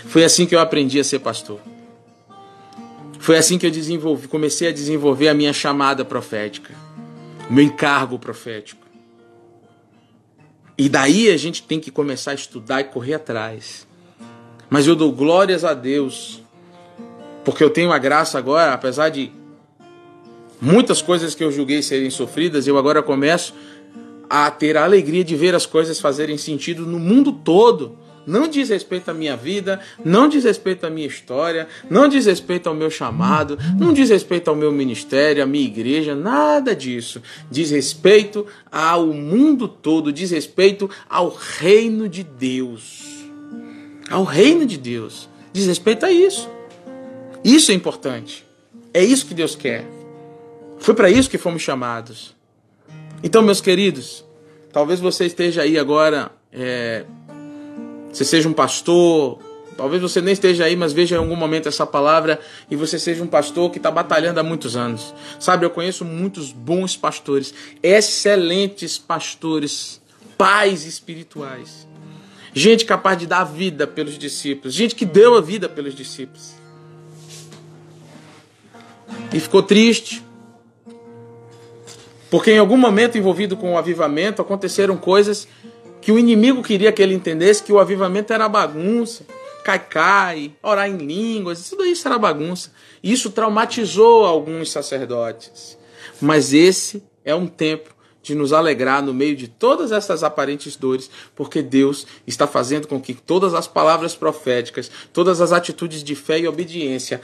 Foi 0.06 0.24
assim 0.24 0.46
que 0.46 0.54
eu 0.54 0.60
aprendi 0.60 0.98
a 0.98 1.04
ser 1.04 1.18
pastor. 1.18 1.60
Foi 3.18 3.36
assim 3.36 3.58
que 3.58 3.66
eu 3.66 3.70
desenvolvi, 3.70 4.28
comecei 4.28 4.68
a 4.68 4.72
desenvolver 4.72 5.28
a 5.28 5.34
minha 5.34 5.52
chamada 5.52 6.04
profética, 6.04 6.72
o 7.50 7.52
meu 7.52 7.64
encargo 7.64 8.18
profético. 8.18 8.86
E 10.78 10.88
daí 10.88 11.28
a 11.30 11.36
gente 11.36 11.62
tem 11.62 11.80
que 11.80 11.90
começar 11.90 12.30
a 12.30 12.34
estudar 12.34 12.80
e 12.80 12.84
correr 12.84 13.14
atrás. 13.14 13.86
Mas 14.70 14.86
eu 14.86 14.94
dou 14.94 15.10
glórias 15.12 15.64
a 15.64 15.74
Deus, 15.74 16.40
porque 17.44 17.64
eu 17.64 17.70
tenho 17.70 17.92
a 17.92 17.98
graça 17.98 18.38
agora, 18.38 18.72
apesar 18.72 19.08
de 19.08 19.32
muitas 20.60 21.02
coisas 21.02 21.34
que 21.34 21.42
eu 21.42 21.50
julguei 21.50 21.82
serem 21.82 22.10
sofridas, 22.10 22.66
eu 22.66 22.78
agora 22.78 23.02
começo 23.02 23.54
a 24.28 24.50
ter 24.50 24.76
a 24.76 24.84
alegria 24.84 25.24
de 25.24 25.36
ver 25.36 25.54
as 25.54 25.66
coisas 25.66 26.00
fazerem 26.00 26.36
sentido 26.36 26.86
no 26.86 26.98
mundo 26.98 27.32
todo. 27.32 27.98
Não 28.26 28.48
diz 28.48 28.70
respeito 28.70 29.08
à 29.08 29.14
minha 29.14 29.36
vida, 29.36 29.80
não 30.04 30.28
diz 30.28 30.42
respeito 30.42 30.84
à 30.84 30.90
minha 30.90 31.06
história, 31.06 31.68
não 31.88 32.08
diz 32.08 32.26
respeito 32.26 32.68
ao 32.68 32.74
meu 32.74 32.90
chamado, 32.90 33.56
não 33.78 33.92
diz 33.92 34.10
respeito 34.10 34.48
ao 34.50 34.56
meu 34.56 34.72
ministério, 34.72 35.44
à 35.44 35.46
minha 35.46 35.64
igreja, 35.64 36.12
nada 36.16 36.74
disso. 36.74 37.22
Diz 37.48 37.70
respeito 37.70 38.44
ao 38.70 39.06
mundo 39.06 39.68
todo, 39.68 40.12
diz 40.12 40.32
respeito 40.32 40.90
ao 41.08 41.28
reino 41.28 42.08
de 42.08 42.24
Deus. 42.24 43.04
Ao 44.10 44.24
reino 44.24 44.66
de 44.66 44.76
Deus. 44.76 45.28
Diz 45.52 45.66
respeito 45.66 46.04
a 46.04 46.10
isso. 46.10 46.50
Isso 47.44 47.70
é 47.70 47.74
importante. 47.74 48.44
É 48.92 49.04
isso 49.04 49.26
que 49.26 49.34
Deus 49.34 49.54
quer. 49.54 49.86
Foi 50.78 50.94
para 50.94 51.08
isso 51.08 51.30
que 51.30 51.38
fomos 51.38 51.62
chamados. 51.62 52.35
Então, 53.22 53.42
meus 53.42 53.60
queridos, 53.60 54.24
talvez 54.72 55.00
você 55.00 55.24
esteja 55.24 55.62
aí 55.62 55.78
agora, 55.78 56.30
é, 56.52 57.04
você 58.12 58.24
seja 58.24 58.48
um 58.48 58.52
pastor, 58.52 59.38
talvez 59.76 60.02
você 60.02 60.20
nem 60.20 60.32
esteja 60.32 60.64
aí, 60.64 60.76
mas 60.76 60.92
veja 60.92 61.16
em 61.16 61.18
algum 61.18 61.36
momento 61.36 61.68
essa 61.68 61.86
palavra 61.86 62.38
e 62.70 62.76
você 62.76 62.98
seja 62.98 63.22
um 63.22 63.26
pastor 63.26 63.70
que 63.70 63.78
está 63.78 63.90
batalhando 63.90 64.38
há 64.38 64.42
muitos 64.42 64.76
anos. 64.76 65.14
Sabe, 65.40 65.64
eu 65.64 65.70
conheço 65.70 66.04
muitos 66.04 66.52
bons 66.52 66.96
pastores, 66.96 67.54
excelentes 67.82 68.98
pastores, 68.98 70.00
pais 70.36 70.84
espirituais. 70.84 71.86
Gente 72.52 72.84
capaz 72.84 73.18
de 73.18 73.26
dar 73.26 73.44
vida 73.44 73.86
pelos 73.86 74.18
discípulos, 74.18 74.74
gente 74.74 74.94
que 74.94 75.04
deu 75.04 75.36
a 75.36 75.40
vida 75.40 75.68
pelos 75.68 75.94
discípulos. 75.94 76.54
E 79.32 79.40
ficou 79.40 79.62
triste, 79.62 80.25
porque 82.30 82.52
em 82.52 82.58
algum 82.58 82.76
momento 82.76 83.16
envolvido 83.16 83.56
com 83.56 83.74
o 83.74 83.78
avivamento 83.78 84.42
aconteceram 84.42 84.96
coisas 84.96 85.46
que 86.00 86.12
o 86.12 86.18
inimigo 86.18 86.62
queria 86.62 86.92
que 86.92 87.02
ele 87.02 87.14
entendesse 87.14 87.62
que 87.62 87.72
o 87.72 87.78
avivamento 87.78 88.32
era 88.32 88.48
bagunça, 88.48 89.26
cai-cai, 89.64 90.52
orar 90.62 90.88
em 90.88 90.96
línguas, 90.96 91.68
tudo 91.68 91.84
isso 91.84 92.06
era 92.06 92.16
bagunça. 92.16 92.70
Isso 93.02 93.30
traumatizou 93.30 94.24
alguns 94.24 94.70
sacerdotes. 94.70 95.76
Mas 96.20 96.52
esse 96.52 97.02
é 97.24 97.34
um 97.34 97.48
tempo 97.48 97.94
de 98.22 98.34
nos 98.34 98.52
alegrar 98.52 99.02
no 99.02 99.14
meio 99.14 99.36
de 99.36 99.46
todas 99.48 99.92
essas 99.92 100.24
aparentes 100.24 100.76
dores, 100.76 101.10
porque 101.34 101.62
Deus 101.62 102.06
está 102.26 102.46
fazendo 102.46 102.88
com 102.88 103.00
que 103.00 103.14
todas 103.14 103.54
as 103.54 103.68
palavras 103.68 104.14
proféticas, 104.14 104.90
todas 105.12 105.40
as 105.40 105.52
atitudes 105.52 106.02
de 106.02 106.14
fé 106.14 106.40
e 106.40 106.48
obediência 106.48 107.20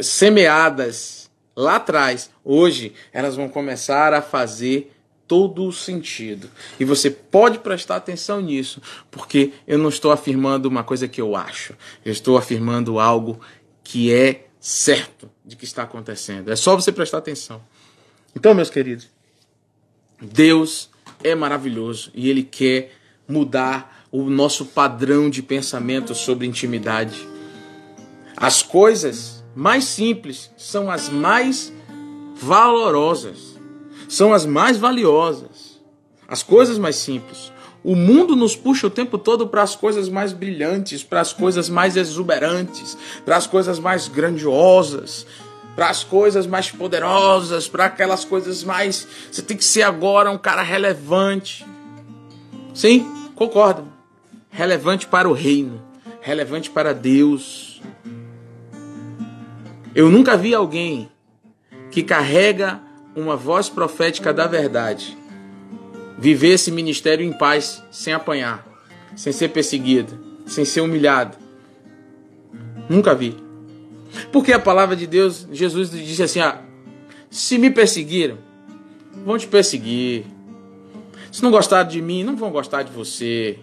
semeadas 0.00 1.27
lá 1.58 1.74
atrás, 1.74 2.30
hoje, 2.44 2.92
elas 3.12 3.34
vão 3.34 3.48
começar 3.48 4.14
a 4.14 4.22
fazer 4.22 4.94
todo 5.26 5.66
o 5.66 5.72
sentido. 5.72 6.48
E 6.78 6.84
você 6.84 7.10
pode 7.10 7.58
prestar 7.58 7.96
atenção 7.96 8.40
nisso, 8.40 8.80
porque 9.10 9.52
eu 9.66 9.76
não 9.76 9.88
estou 9.88 10.12
afirmando 10.12 10.68
uma 10.68 10.84
coisa 10.84 11.08
que 11.08 11.20
eu 11.20 11.34
acho, 11.34 11.74
eu 12.04 12.12
estou 12.12 12.38
afirmando 12.38 13.00
algo 13.00 13.40
que 13.82 14.14
é 14.14 14.46
certo 14.60 15.28
de 15.44 15.56
que 15.56 15.64
está 15.64 15.82
acontecendo. 15.82 16.52
É 16.52 16.54
só 16.54 16.76
você 16.76 16.92
prestar 16.92 17.18
atenção. 17.18 17.60
Então, 18.36 18.54
meus 18.54 18.70
queridos, 18.70 19.08
Deus 20.22 20.88
é 21.24 21.34
maravilhoso 21.34 22.12
e 22.14 22.30
Ele 22.30 22.44
quer 22.44 22.92
mudar 23.26 24.06
o 24.12 24.30
nosso 24.30 24.64
padrão 24.64 25.28
de 25.28 25.42
pensamento 25.42 26.14
sobre 26.14 26.46
intimidade. 26.46 27.28
As 28.36 28.62
coisas 28.62 29.37
mais 29.58 29.86
simples 29.86 30.52
são 30.56 30.88
as 30.88 31.08
mais 31.08 31.72
valorosas, 32.36 33.58
são 34.08 34.32
as 34.32 34.46
mais 34.46 34.76
valiosas. 34.76 35.80
As 36.28 36.44
coisas 36.44 36.78
mais 36.78 36.94
simples. 36.94 37.50
O 37.82 37.96
mundo 37.96 38.36
nos 38.36 38.54
puxa 38.54 38.86
o 38.86 38.90
tempo 38.90 39.18
todo 39.18 39.48
para 39.48 39.64
as 39.64 39.74
coisas 39.74 40.08
mais 40.08 40.32
brilhantes, 40.32 41.02
para 41.02 41.20
as 41.20 41.32
coisas 41.32 41.68
mais 41.68 41.96
exuberantes, 41.96 42.96
para 43.24 43.36
as 43.36 43.48
coisas 43.48 43.80
mais 43.80 44.06
grandiosas, 44.06 45.26
para 45.74 45.88
as 45.88 46.04
coisas 46.04 46.46
mais 46.46 46.70
poderosas, 46.70 47.66
para 47.66 47.86
aquelas 47.86 48.24
coisas 48.24 48.62
mais. 48.62 49.08
Você 49.28 49.42
tem 49.42 49.56
que 49.56 49.64
ser 49.64 49.82
agora 49.82 50.30
um 50.30 50.38
cara 50.38 50.62
relevante. 50.62 51.66
Sim, 52.72 53.10
concordo. 53.34 53.88
Relevante 54.50 55.08
para 55.08 55.28
o 55.28 55.32
reino, 55.32 55.82
relevante 56.20 56.70
para 56.70 56.94
Deus. 56.94 57.77
Eu 59.98 60.08
nunca 60.08 60.36
vi 60.36 60.54
alguém 60.54 61.10
que 61.90 62.04
carrega 62.04 62.80
uma 63.16 63.34
voz 63.34 63.68
profética 63.68 64.32
da 64.32 64.46
verdade 64.46 65.18
viver 66.16 66.50
esse 66.50 66.70
ministério 66.70 67.26
em 67.26 67.32
paz, 67.32 67.82
sem 67.90 68.12
apanhar, 68.12 68.64
sem 69.16 69.32
ser 69.32 69.48
perseguido, 69.48 70.16
sem 70.46 70.64
ser 70.64 70.82
humilhado. 70.82 71.36
Nunca 72.88 73.12
vi. 73.12 73.36
Porque 74.30 74.52
a 74.52 74.60
palavra 74.60 74.94
de 74.94 75.04
Deus, 75.04 75.48
Jesus 75.50 75.90
disse 75.90 76.22
assim: 76.22 76.38
ah, 76.38 76.62
se 77.28 77.58
me 77.58 77.68
perseguiram, 77.68 78.38
vão 79.26 79.36
te 79.36 79.48
perseguir. 79.48 80.26
Se 81.32 81.42
não 81.42 81.50
gostaram 81.50 81.88
de 81.88 82.00
mim, 82.00 82.22
não 82.22 82.36
vão 82.36 82.52
gostar 82.52 82.84
de 82.84 82.92
você. 82.92 83.58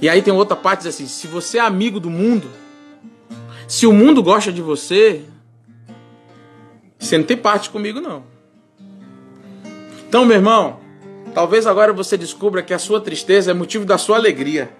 E 0.00 0.08
aí 0.08 0.22
tem 0.22 0.32
outra 0.32 0.56
parte 0.56 0.84
diz 0.84 0.94
assim: 0.94 1.06
se 1.06 1.26
você 1.26 1.58
é 1.58 1.60
amigo 1.60 2.00
do 2.00 2.08
mundo, 2.08 2.48
se 3.66 3.86
o 3.86 3.92
mundo 3.92 4.22
gosta 4.22 4.50
de 4.50 4.62
você, 4.62 5.26
você 6.98 7.16
não 7.16 7.24
tem 7.24 7.36
parte 7.36 7.70
comigo, 7.70 8.00
não. 8.00 8.24
Então, 10.08 10.24
meu 10.24 10.36
irmão, 10.36 10.80
talvez 11.34 11.66
agora 11.66 11.92
você 11.92 12.16
descubra 12.16 12.62
que 12.62 12.74
a 12.74 12.78
sua 12.78 13.00
tristeza 13.00 13.50
é 13.50 13.54
motivo 13.54 13.84
da 13.84 13.98
sua 13.98 14.16
alegria. 14.16 14.70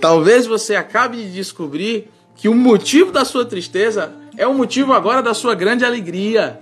Talvez 0.00 0.46
você 0.46 0.76
acabe 0.76 1.16
de 1.16 1.32
descobrir 1.32 2.10
que 2.36 2.48
o 2.48 2.54
motivo 2.54 3.10
da 3.10 3.24
sua 3.24 3.44
tristeza 3.44 4.12
é 4.36 4.46
o 4.46 4.52
motivo 4.52 4.92
agora 4.92 5.22
da 5.22 5.32
sua 5.32 5.54
grande 5.54 5.84
alegria. 5.84 6.60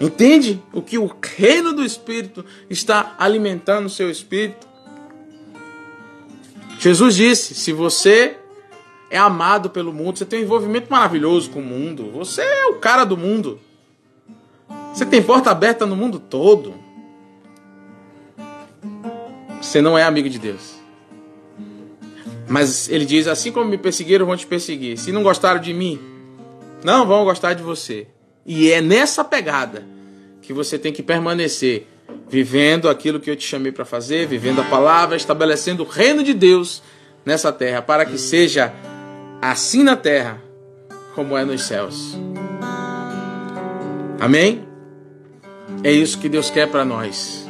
Entende 0.00 0.62
o 0.72 0.82
que 0.82 0.98
o 0.98 1.10
reino 1.36 1.72
do 1.72 1.84
Espírito 1.84 2.44
está 2.68 3.16
alimentando 3.18 3.86
o 3.86 3.90
seu 3.90 4.10
espírito? 4.10 4.66
Jesus 6.78 7.16
disse: 7.16 7.54
se 7.54 7.72
você 7.72 8.36
é 9.10 9.18
amado 9.18 9.70
pelo 9.70 9.92
mundo, 9.92 10.18
você 10.18 10.24
tem 10.24 10.40
um 10.40 10.42
envolvimento 10.42 10.90
maravilhoso 10.90 11.50
com 11.50 11.60
o 11.60 11.62
mundo, 11.62 12.10
você 12.10 12.42
é 12.42 12.66
o 12.66 12.74
cara 12.74 13.04
do 13.04 13.16
mundo. 13.16 13.60
Você 14.92 15.04
tem 15.04 15.22
porta 15.22 15.50
aberta 15.50 15.84
no 15.84 15.94
mundo 15.94 16.18
todo. 16.18 16.74
Você 19.60 19.80
não 19.80 19.96
é 19.98 20.02
amigo 20.02 20.28
de 20.28 20.38
Deus. 20.38 20.76
Mas 22.48 22.88
ele 22.88 23.04
diz: 23.04 23.26
assim 23.26 23.52
como 23.52 23.68
me 23.68 23.76
perseguiram, 23.76 24.26
vão 24.26 24.36
te 24.36 24.46
perseguir. 24.46 24.96
Se 24.96 25.12
não 25.12 25.22
gostaram 25.22 25.60
de 25.60 25.74
mim, 25.74 26.00
não 26.82 27.06
vão 27.06 27.24
gostar 27.24 27.54
de 27.54 27.62
você. 27.62 28.06
E 28.44 28.70
é 28.70 28.80
nessa 28.80 29.24
pegada 29.24 29.84
que 30.40 30.52
você 30.52 30.78
tem 30.78 30.92
que 30.92 31.02
permanecer, 31.02 31.86
vivendo 32.28 32.88
aquilo 32.88 33.18
que 33.18 33.30
eu 33.30 33.36
te 33.36 33.46
chamei 33.46 33.72
para 33.72 33.84
fazer, 33.84 34.26
vivendo 34.26 34.60
a 34.60 34.64
palavra, 34.64 35.16
estabelecendo 35.16 35.82
o 35.82 35.86
reino 35.86 36.22
de 36.22 36.32
Deus 36.32 36.82
nessa 37.24 37.52
terra, 37.52 37.82
para 37.82 38.06
que 38.06 38.16
seja 38.16 38.72
assim 39.40 39.82
na 39.82 39.96
terra 39.96 40.42
como 41.14 41.36
é 41.36 41.44
nos 41.44 41.62
céus. 41.62 42.16
Amém? 44.20 44.66
É 45.82 45.90
isso 45.90 46.18
que 46.18 46.28
Deus 46.28 46.50
quer 46.50 46.70
para 46.70 46.84
nós. 46.84 47.46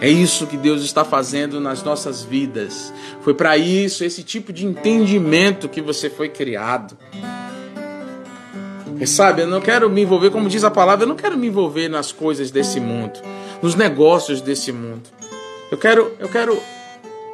É 0.00 0.08
isso 0.08 0.46
que 0.46 0.56
Deus 0.56 0.82
está 0.82 1.04
fazendo 1.04 1.60
nas 1.60 1.82
nossas 1.82 2.22
vidas. 2.22 2.92
Foi 3.20 3.34
para 3.34 3.56
isso, 3.58 4.02
esse 4.02 4.22
tipo 4.22 4.52
de 4.52 4.64
entendimento 4.64 5.68
que 5.68 5.82
você 5.82 6.08
foi 6.08 6.30
criado. 6.30 6.96
E 8.98 9.06
sabe, 9.06 9.42
eu 9.42 9.46
não 9.46 9.60
quero 9.60 9.88
me 9.90 10.02
envolver, 10.02 10.30
como 10.30 10.48
diz 10.48 10.64
a 10.64 10.70
palavra, 10.70 11.04
eu 11.04 11.08
não 11.08 11.16
quero 11.16 11.36
me 11.36 11.46
envolver 11.46 11.88
nas 11.88 12.12
coisas 12.12 12.50
desse 12.50 12.80
mundo, 12.80 13.20
nos 13.62 13.74
negócios 13.74 14.40
desse 14.40 14.72
mundo. 14.72 15.02
Eu 15.70 15.78
quero, 15.78 16.12
eu 16.18 16.28
quero, 16.28 16.58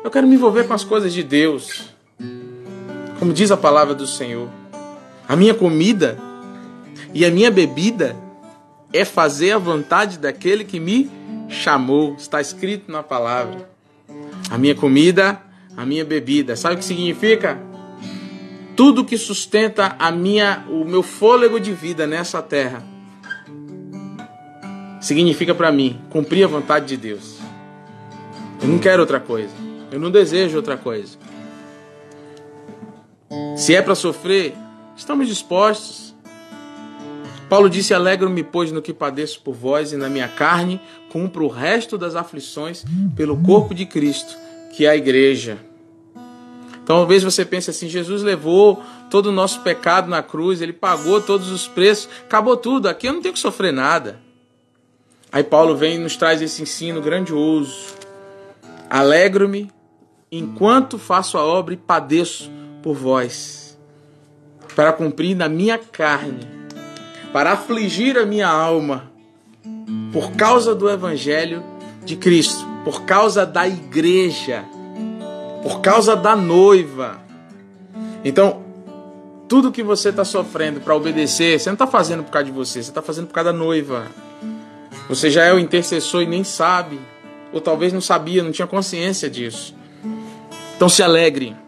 eu 0.04 0.10
quero 0.10 0.26
me 0.26 0.34
envolver 0.34 0.64
com 0.64 0.74
as 0.74 0.84
coisas 0.84 1.12
de 1.12 1.22
Deus. 1.22 1.95
Como 3.18 3.32
diz 3.32 3.50
a 3.50 3.56
palavra 3.56 3.94
do 3.94 4.06
Senhor. 4.06 4.48
A 5.28 5.34
minha 5.34 5.54
comida 5.54 6.18
e 7.14 7.24
a 7.24 7.30
minha 7.30 7.50
bebida 7.50 8.16
é 8.92 9.04
fazer 9.04 9.52
a 9.52 9.58
vontade 9.58 10.18
daquele 10.18 10.64
que 10.64 10.78
me 10.78 11.10
chamou. 11.48 12.14
Está 12.16 12.40
escrito 12.40 12.92
na 12.92 13.02
palavra. 13.02 13.68
A 14.50 14.58
minha 14.58 14.74
comida, 14.74 15.40
a 15.76 15.84
minha 15.84 16.04
bebida. 16.04 16.56
Sabe 16.56 16.76
o 16.76 16.78
que 16.78 16.84
significa? 16.84 17.58
Tudo 18.76 19.04
que 19.04 19.16
sustenta 19.16 19.96
a 19.98 20.10
minha, 20.10 20.64
o 20.68 20.84
meu 20.84 21.02
fôlego 21.02 21.58
de 21.58 21.72
vida 21.72 22.06
nessa 22.06 22.42
terra. 22.42 22.84
Significa 25.00 25.54
para 25.54 25.72
mim 25.72 26.00
cumprir 26.10 26.44
a 26.44 26.48
vontade 26.48 26.86
de 26.86 26.96
Deus. 26.96 27.38
Eu 28.62 28.68
não 28.68 28.78
quero 28.78 29.00
outra 29.00 29.20
coisa. 29.20 29.54
Eu 29.90 29.98
não 29.98 30.10
desejo 30.10 30.56
outra 30.56 30.76
coisa. 30.76 31.16
Se 33.56 33.74
é 33.74 33.80
para 33.80 33.94
sofrer, 33.94 34.54
estamos 34.94 35.26
dispostos. 35.26 36.14
Paulo 37.48 37.70
disse: 37.70 37.94
Alegro-me, 37.94 38.44
pois, 38.44 38.70
no 38.70 38.82
que 38.82 38.92
padeço 38.92 39.40
por 39.40 39.54
vós, 39.54 39.92
e 39.92 39.96
na 39.96 40.10
minha 40.10 40.28
carne 40.28 40.78
cumpro 41.08 41.46
o 41.46 41.48
resto 41.48 41.96
das 41.96 42.14
aflições 42.14 42.84
pelo 43.16 43.34
corpo 43.42 43.74
de 43.74 43.86
Cristo, 43.86 44.36
que 44.74 44.84
é 44.84 44.90
a 44.90 44.96
igreja. 44.96 45.56
Então, 46.84 46.98
talvez 46.98 47.24
você 47.24 47.46
pense 47.46 47.70
assim: 47.70 47.88
Jesus 47.88 48.22
levou 48.22 48.82
todo 49.10 49.30
o 49.30 49.32
nosso 49.32 49.62
pecado 49.62 50.06
na 50.06 50.22
cruz, 50.22 50.60
ele 50.60 50.74
pagou 50.74 51.22
todos 51.22 51.50
os 51.50 51.66
preços, 51.66 52.10
acabou 52.26 52.58
tudo, 52.58 52.90
aqui 52.90 53.08
eu 53.08 53.14
não 53.14 53.22
tenho 53.22 53.34
que 53.34 53.40
sofrer 53.40 53.72
nada. 53.72 54.20
Aí 55.32 55.42
Paulo 55.42 55.74
vem 55.74 55.96
e 55.96 55.98
nos 55.98 56.14
traz 56.14 56.42
esse 56.42 56.60
ensino 56.60 57.00
grandioso. 57.00 57.94
Alegro-me 58.90 59.70
enquanto 60.30 60.98
faço 60.98 61.38
a 61.38 61.44
obra 61.44 61.72
e 61.72 61.76
padeço 61.78 62.50
por 62.86 62.94
vós, 62.94 63.76
para 64.76 64.92
cumprir 64.92 65.34
na 65.34 65.48
minha 65.48 65.76
carne 65.76 66.54
para 67.32 67.50
afligir 67.50 68.16
a 68.16 68.24
minha 68.24 68.46
alma 68.46 69.10
por 70.12 70.36
causa 70.36 70.72
do 70.72 70.88
Evangelho 70.88 71.64
de 72.04 72.14
Cristo, 72.14 72.64
por 72.84 73.02
causa 73.02 73.44
da 73.44 73.66
igreja, 73.66 74.64
por 75.64 75.80
causa 75.80 76.14
da 76.14 76.36
noiva. 76.36 77.20
Então, 78.24 78.62
tudo 79.48 79.72
que 79.72 79.82
você 79.82 80.10
está 80.10 80.24
sofrendo 80.24 80.80
para 80.80 80.94
obedecer, 80.94 81.58
você 81.58 81.68
não 81.68 81.74
está 81.74 81.88
fazendo 81.88 82.22
por 82.22 82.30
causa 82.30 82.46
de 82.46 82.52
você, 82.52 82.82
você 82.84 82.90
está 82.90 83.02
fazendo 83.02 83.26
por 83.26 83.34
causa 83.34 83.52
da 83.52 83.58
noiva. 83.58 84.06
Você 85.08 85.28
já 85.28 85.42
é 85.44 85.52
o 85.52 85.58
intercessor 85.58 86.22
e 86.22 86.26
nem 86.26 86.44
sabe, 86.44 87.00
ou 87.52 87.60
talvez 87.60 87.92
não 87.92 88.00
sabia, 88.00 88.44
não 88.44 88.52
tinha 88.52 88.68
consciência 88.68 89.28
disso. 89.28 89.74
Então 90.76 90.88
se 90.88 91.02
alegre. 91.02 91.65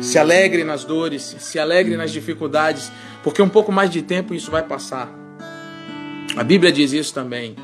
Se 0.00 0.18
alegre 0.18 0.64
nas 0.64 0.84
dores, 0.84 1.36
se 1.38 1.58
alegre 1.58 1.96
nas 1.96 2.10
dificuldades, 2.10 2.90
porque 3.22 3.42
um 3.42 3.48
pouco 3.48 3.70
mais 3.70 3.90
de 3.90 4.02
tempo 4.02 4.34
isso 4.34 4.50
vai 4.50 4.62
passar. 4.62 5.08
A 6.36 6.44
Bíblia 6.44 6.70
diz 6.70 6.92
isso 6.92 7.12
também. 7.12 7.56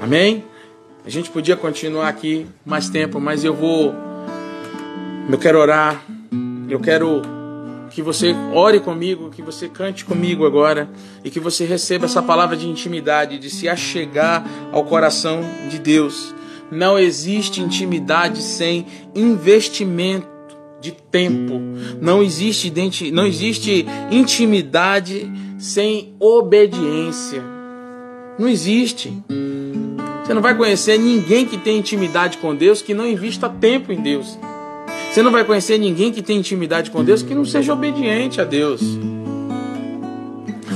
Amém? 0.00 0.44
A 1.04 1.10
gente 1.10 1.30
podia 1.30 1.56
continuar 1.56 2.08
aqui 2.08 2.46
mais 2.64 2.88
tempo, 2.88 3.20
mas 3.20 3.44
eu 3.44 3.54
vou. 3.54 3.94
Eu 5.30 5.38
quero 5.38 5.58
orar. 5.58 6.02
Eu 6.68 6.80
quero 6.80 7.22
que 7.90 8.00
você 8.00 8.34
ore 8.54 8.80
comigo, 8.80 9.28
que 9.30 9.42
você 9.42 9.68
cante 9.68 10.04
comigo 10.04 10.46
agora 10.46 10.88
e 11.22 11.30
que 11.30 11.38
você 11.38 11.64
receba 11.66 12.06
essa 12.06 12.22
palavra 12.22 12.56
de 12.56 12.66
intimidade, 12.66 13.38
de 13.38 13.50
se 13.50 13.68
achegar 13.68 14.44
ao 14.72 14.84
coração 14.84 15.40
de 15.68 15.78
Deus. 15.78 16.34
Não 16.70 16.98
existe 16.98 17.60
intimidade 17.60 18.40
sem 18.40 18.86
investimento 19.14 20.31
de 20.82 20.90
tempo. 20.90 21.60
Não 22.00 22.22
existe, 22.22 22.70
não 23.12 23.24
existe 23.24 23.86
intimidade 24.10 25.30
sem 25.56 26.12
obediência. 26.18 27.42
Não 28.36 28.48
existe. 28.48 29.12
Você 30.24 30.34
não 30.34 30.42
vai 30.42 30.56
conhecer 30.56 30.98
ninguém 30.98 31.46
que 31.46 31.56
tem 31.56 31.78
intimidade 31.78 32.38
com 32.38 32.54
Deus 32.54 32.82
que 32.82 32.92
não 32.92 33.06
invista 33.06 33.48
tempo 33.48 33.92
em 33.92 34.00
Deus. 34.02 34.36
Você 35.10 35.22
não 35.22 35.30
vai 35.30 35.44
conhecer 35.44 35.78
ninguém 35.78 36.10
que 36.10 36.22
tem 36.22 36.38
intimidade 36.38 36.90
com 36.90 37.04
Deus 37.04 37.22
que 37.22 37.34
não 37.34 37.44
seja 37.44 37.72
obediente 37.72 38.40
a 38.40 38.44
Deus. 38.44 38.80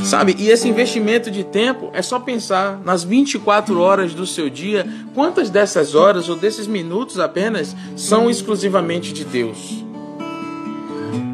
Sabe? 0.05 0.37
E 0.39 0.51
esse 0.51 0.69
investimento 0.69 1.33
de 1.33 1.43
tempo 1.43 1.91
é 1.93 2.01
só 2.01 2.21
pensar 2.21 2.81
nas 2.85 3.03
24 3.03 3.81
horas 3.81 4.15
do 4.15 4.25
seu 4.25 4.49
dia, 4.49 4.87
quantas 5.15 5.51
dessas 5.51 5.97
horas 5.97 6.29
ou 6.29 6.37
desses 6.37 6.69
minutos 6.69 7.19
apenas 7.19 7.75
são 7.97 8.31
exclusivamente 8.31 9.13
de 9.13 9.25
Deus. 9.25 9.86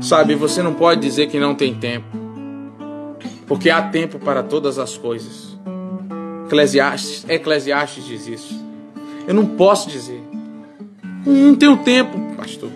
Sabe, 0.02 0.34
você 0.34 0.62
não 0.62 0.74
pode 0.74 1.00
dizer 1.00 1.28
que 1.28 1.38
não 1.38 1.54
tem 1.54 1.74
tempo, 1.74 2.06
porque 3.46 3.70
há 3.70 3.80
tempo 3.80 4.18
para 4.18 4.42
todas 4.42 4.78
as 4.78 4.98
coisas. 4.98 5.56
Eclesiastes, 6.46 7.24
Eclesiastes 7.28 8.04
diz 8.04 8.26
isso. 8.26 8.64
Eu 9.26 9.32
não 9.32 9.46
posso 9.46 9.88
dizer. 9.88 10.20
Não 11.24 11.54
tenho 11.54 11.76
tempo, 11.78 12.18
pastor. 12.36 12.68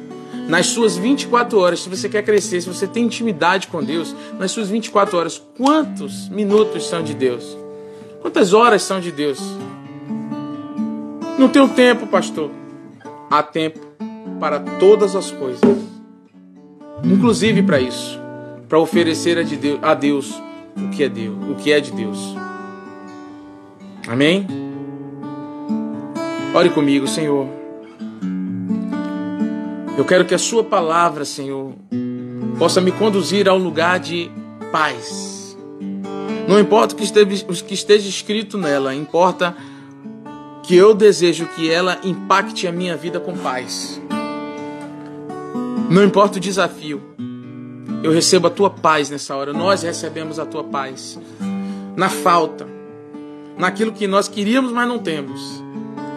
nas 0.48 0.66
suas 0.66 0.96
24 0.96 1.58
horas, 1.58 1.80
se 1.80 1.88
você 1.88 2.08
quer 2.08 2.22
crescer, 2.22 2.60
se 2.60 2.68
você 2.68 2.86
tem 2.86 3.04
intimidade 3.04 3.66
com 3.66 3.82
Deus, 3.82 4.14
nas 4.38 4.52
suas 4.52 4.70
24 4.70 5.18
horas, 5.18 5.42
quantos 5.56 6.28
minutos 6.28 6.86
são 6.86 7.02
de 7.02 7.12
Deus? 7.12 7.58
Quantas 8.22 8.54
horas 8.54 8.82
são 8.82 9.00
de 9.00 9.10
Deus? 9.10 9.40
Não 11.36 11.48
tenho 11.48 11.68
tempo, 11.68 12.06
pastor. 12.06 12.50
Há 13.28 13.42
tempo 13.42 13.80
para 14.38 14.60
todas 14.60 15.16
as 15.16 15.32
coisas, 15.32 15.60
inclusive 17.10 17.62
para 17.62 17.80
isso, 17.80 18.20
para 18.68 18.78
oferecer 18.78 19.38
a 19.82 19.94
Deus 19.94 20.42
o 20.76 20.90
que 20.90 21.04
é 21.04 21.08
Deus, 21.08 21.36
o 21.50 21.54
que 21.54 21.72
é 21.72 21.80
de 21.80 21.92
Deus. 21.92 22.34
Amém? 24.08 24.46
Ore 26.54 26.70
comigo, 26.70 27.06
Senhor. 27.06 27.46
Eu 29.96 30.04
quero 30.04 30.24
que 30.24 30.34
a 30.34 30.38
Sua 30.38 30.62
palavra, 30.62 31.24
Senhor, 31.24 31.72
possa 32.58 32.80
me 32.80 32.92
conduzir 32.92 33.48
ao 33.48 33.58
lugar 33.58 33.98
de 33.98 34.30
paz. 34.70 35.56
Não 36.46 36.60
importa 36.60 36.94
o 36.94 36.96
que 36.98 37.04
esteja, 37.04 37.46
o 37.48 37.52
que 37.52 37.74
esteja 37.74 38.08
escrito 38.08 38.56
nela, 38.56 38.94
importa 38.94 39.56
que 40.62 40.76
eu 40.76 40.94
desejo 40.94 41.46
que 41.46 41.70
ela 41.70 41.98
impacte 42.04 42.66
a 42.66 42.72
minha 42.72 42.96
vida 42.96 43.18
com 43.18 43.36
paz. 43.36 44.00
Não 45.88 46.04
importa 46.04 46.38
o 46.38 46.40
desafio, 46.40 47.00
eu 48.02 48.12
recebo 48.12 48.48
a 48.48 48.50
tua 48.50 48.70
paz 48.70 49.08
nessa 49.10 49.34
hora. 49.36 49.52
Nós 49.52 49.82
recebemos 49.82 50.38
a 50.38 50.46
tua 50.46 50.64
paz. 50.64 51.18
Na 51.96 52.08
falta, 52.08 52.66
naquilo 53.56 53.92
que 53.92 54.06
nós 54.06 54.28
queríamos, 54.28 54.72
mas 54.72 54.88
não 54.88 54.98
temos. 54.98 55.62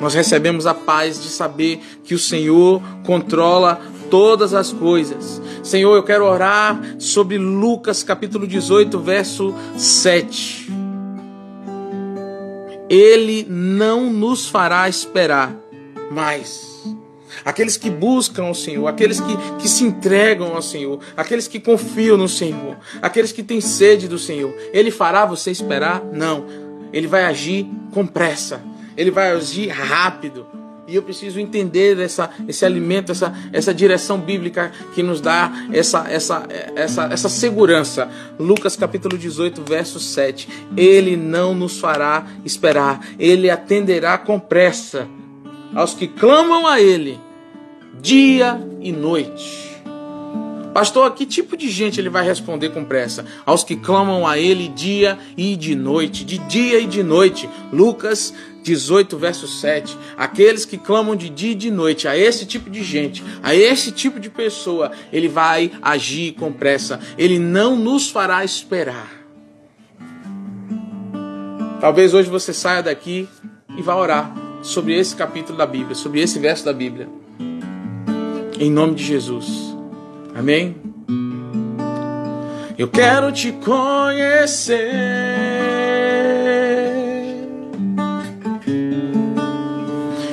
Nós 0.02 0.14
recebemos 0.14 0.66
a 0.66 0.74
paz 0.74 1.22
de 1.22 1.30
saber 1.30 1.82
que 2.04 2.14
o 2.14 2.20
Senhor 2.20 2.82
controla 3.06 3.82
todas 4.10 4.54
as 4.54 4.72
coisas. 4.72 5.42
Senhor, 5.64 5.96
eu 5.96 6.04
quero 6.04 6.26
orar 6.26 6.80
sobre 6.98 7.38
Lucas 7.38 8.02
capítulo 8.02 8.48
18, 8.48 9.00
verso 9.00 9.54
7. 9.78 10.72
Ele 12.90 13.46
não 13.48 14.12
nos 14.12 14.48
fará 14.48 14.90
esperar 14.90 15.56
mais. 16.12 16.69
Aqueles 17.50 17.78
que 17.78 17.90
buscam 17.90 18.44
o 18.52 18.54
Senhor, 18.54 18.86
aqueles 18.86 19.20
que, 19.20 19.36
que 19.58 19.68
se 19.68 19.84
entregam 19.84 20.54
ao 20.54 20.62
Senhor, 20.62 21.00
aqueles 21.18 21.48
que 21.48 21.60
confiam 21.60 22.16
no 22.16 22.30
Senhor, 22.30 22.78
aqueles 23.02 23.32
que 23.32 23.42
têm 23.42 23.60
sede 23.60 24.08
do 24.08 24.20
Senhor, 24.20 24.54
Ele 24.72 24.92
fará 24.92 25.26
você 25.26 25.50
esperar? 25.50 26.04
Não. 26.14 26.46
Ele 26.94 27.08
vai 27.08 27.24
agir 27.24 27.68
com 27.92 28.06
pressa, 28.06 28.62
Ele 28.96 29.10
vai 29.10 29.32
agir 29.32 29.68
rápido. 29.70 30.46
E 30.88 30.96
eu 30.96 31.02
preciso 31.02 31.40
entender 31.40 32.00
essa, 32.00 32.30
esse 32.48 32.64
alimento, 32.64 33.12
essa, 33.12 33.34
essa 33.52 33.74
direção 33.74 34.20
bíblica 34.20 34.72
que 34.94 35.02
nos 35.02 35.20
dá 35.20 35.52
essa, 35.74 36.08
essa, 36.08 36.46
essa, 36.76 37.06
essa 37.06 37.30
segurança. 37.30 38.12
Lucas 38.40 38.76
capítulo 38.76 39.18
18, 39.18 39.64
verso 39.64 40.00
7. 40.00 40.48
Ele 40.78 41.18
não 41.18 41.56
nos 41.56 41.80
fará 41.80 42.28
esperar, 42.46 43.04
ele 43.18 43.50
atenderá 43.50 44.20
com 44.20 44.40
pressa 44.40 45.08
aos 45.74 45.96
que 45.96 46.08
clamam 46.08 46.68
a 46.68 46.80
ele 46.80 47.20
dia 48.02 48.60
e 48.82 48.92
noite. 48.92 49.70
Pastor, 50.74 51.12
que 51.12 51.26
tipo 51.26 51.58
de 51.58 51.70
gente 51.70 52.00
ele 52.00 52.10
vai 52.10 52.24
responder 52.24 52.70
com 52.70 52.86
pressa? 52.86 53.26
Aos 53.46 53.64
que 53.64 53.76
clamam 53.76 54.26
a 54.26 54.38
ele 54.38 54.68
dia 54.68 55.18
e 55.36 55.56
de 55.56 55.76
noite, 55.76 56.24
de 56.24 56.38
dia 56.38 56.80
e 56.80 56.86
de 56.86 57.02
noite. 57.02 57.50
Lucas 57.74 58.34
18, 58.64 59.18
verso 59.18 59.48
7. 59.48 59.98
Aqueles 60.16 60.66
que 60.66 60.78
clamam 60.78 61.16
de 61.16 61.30
dia 61.30 61.52
e 61.52 61.56
de 61.56 61.72
noite, 61.72 62.08
a 62.08 62.16
esse 62.16 62.46
tipo 62.46 62.70
de 62.70 62.84
gente, 62.84 63.24
a 63.42 63.56
esse 63.56 63.92
tipo 63.92 64.20
de 64.20 64.30
pessoa, 64.30 64.92
ele 65.12 65.28
vai 65.28 65.72
agir 65.82 66.34
com 66.34 66.52
pressa. 66.52 67.00
Ele 67.18 67.40
não 67.40 67.76
nos 67.76 68.10
fará 68.10 68.44
esperar. 68.44 69.20
Talvez 71.82 72.14
hoje 72.14 72.30
você 72.30 72.54
saia 72.54 72.84
daqui 72.84 73.28
e 73.76 73.82
vá 73.82 73.96
orar 73.96 74.34
sobre 74.62 74.98
esse 74.98 75.16
capítulo 75.16 75.58
da 75.58 75.66
Bíblia, 75.66 75.96
sobre 75.96 76.22
esse 76.22 76.38
verso 76.38 76.64
da 76.64 76.74
Bíblia. 76.74 77.19
Em 78.60 78.70
nome 78.70 78.96
de 78.96 79.06
Jesus. 79.06 79.74
Amém? 80.36 80.76
Eu 82.78 82.90
quero 82.90 83.32
te 83.32 83.54
conhecer. 83.54 84.92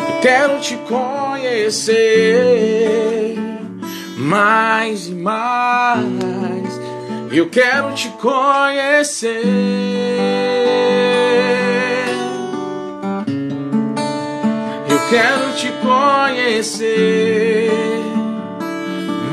Eu 0.01 0.21
quero 0.21 0.59
te 0.59 0.77
conhecer 0.89 2.17
mais 4.19 5.07
e 5.07 5.15
mais. 5.15 6.05
Eu 7.31 7.49
quero 7.49 7.93
te 7.95 8.09
conhecer. 8.09 9.45
Eu 14.91 14.99
quero 15.11 15.53
te 15.55 15.71
conhecer 15.81 17.37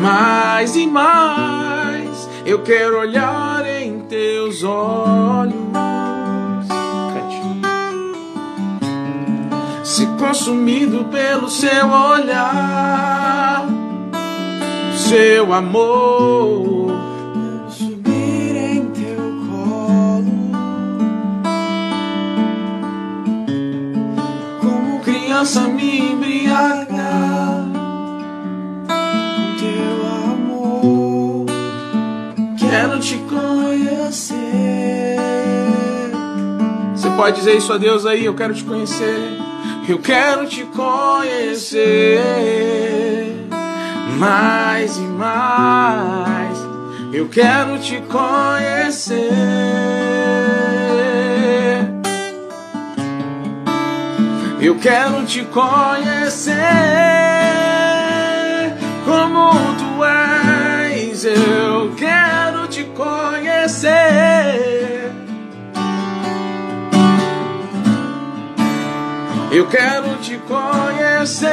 mais 0.04 0.76
e 0.76 0.86
mais. 0.86 2.30
Eu 2.46 2.62
quero 2.62 3.00
olhar 3.00 3.66
em 3.66 4.02
teus 4.02 4.62
olhos. 4.64 5.54
Se 9.86 10.06
consumido 10.18 11.06
pelo 11.06 11.50
seu 11.50 11.88
olhar, 11.88 13.66
seu 15.10 15.54
amor. 15.54 16.92
Subir 17.70 18.56
em 18.56 18.86
teu 18.88 19.24
colo, 19.48 20.52
como 24.60 25.00
criança 25.02 25.62
me 25.62 26.12
embriagar. 26.12 27.53
Te 33.04 33.18
conhecer. 33.18 34.38
Você 36.96 37.10
pode 37.10 37.36
dizer 37.36 37.58
isso 37.58 37.74
a 37.74 37.78
Deus 37.78 38.06
aí? 38.06 38.24
Eu 38.24 38.34
quero 38.34 38.54
te 38.54 38.64
conhecer. 38.64 39.38
Eu 39.90 40.00
quero 40.00 40.48
te 40.48 40.64
conhecer 40.64 41.80
mais 44.18 44.96
e 44.98 45.02
mais. 45.02 46.58
Eu 47.12 47.28
quero 47.28 47.78
te 47.80 48.02
conhecer. 48.04 49.32
Eu 54.62 54.76
quero 54.80 55.26
te 55.26 55.44
conhecer 55.44 56.54
como 59.06 59.52
tu 59.52 60.06
és. 60.06 61.26
Eu 61.26 61.94
quero 61.98 62.23
conhecer. 63.64 65.12
Eu 69.52 69.68
quero 69.68 70.16
te 70.18 70.38
conhecer 70.40 71.50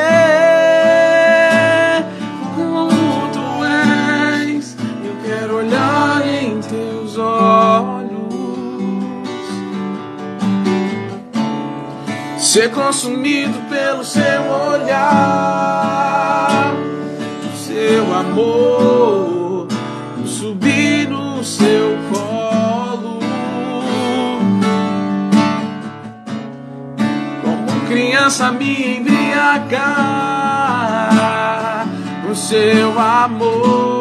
como 2.57 2.91
tu 3.33 3.65
és. 3.65 4.77
Eu 5.05 5.15
quero 5.25 5.59
olhar 5.59 6.27
em 6.27 6.61
teus 6.61 7.17
olhos, 7.19 8.11
ser 12.39 12.71
consumido 12.71 13.59
pelo 13.69 14.03
seu 14.03 14.43
olhar, 14.73 15.13
seu 17.55 18.15
amor, 18.15 19.40
Criança 28.31 28.53
me 28.53 28.99
embriagar 28.99 29.81
no 32.25 32.37
seu 32.37 32.97
amor. 32.97 34.00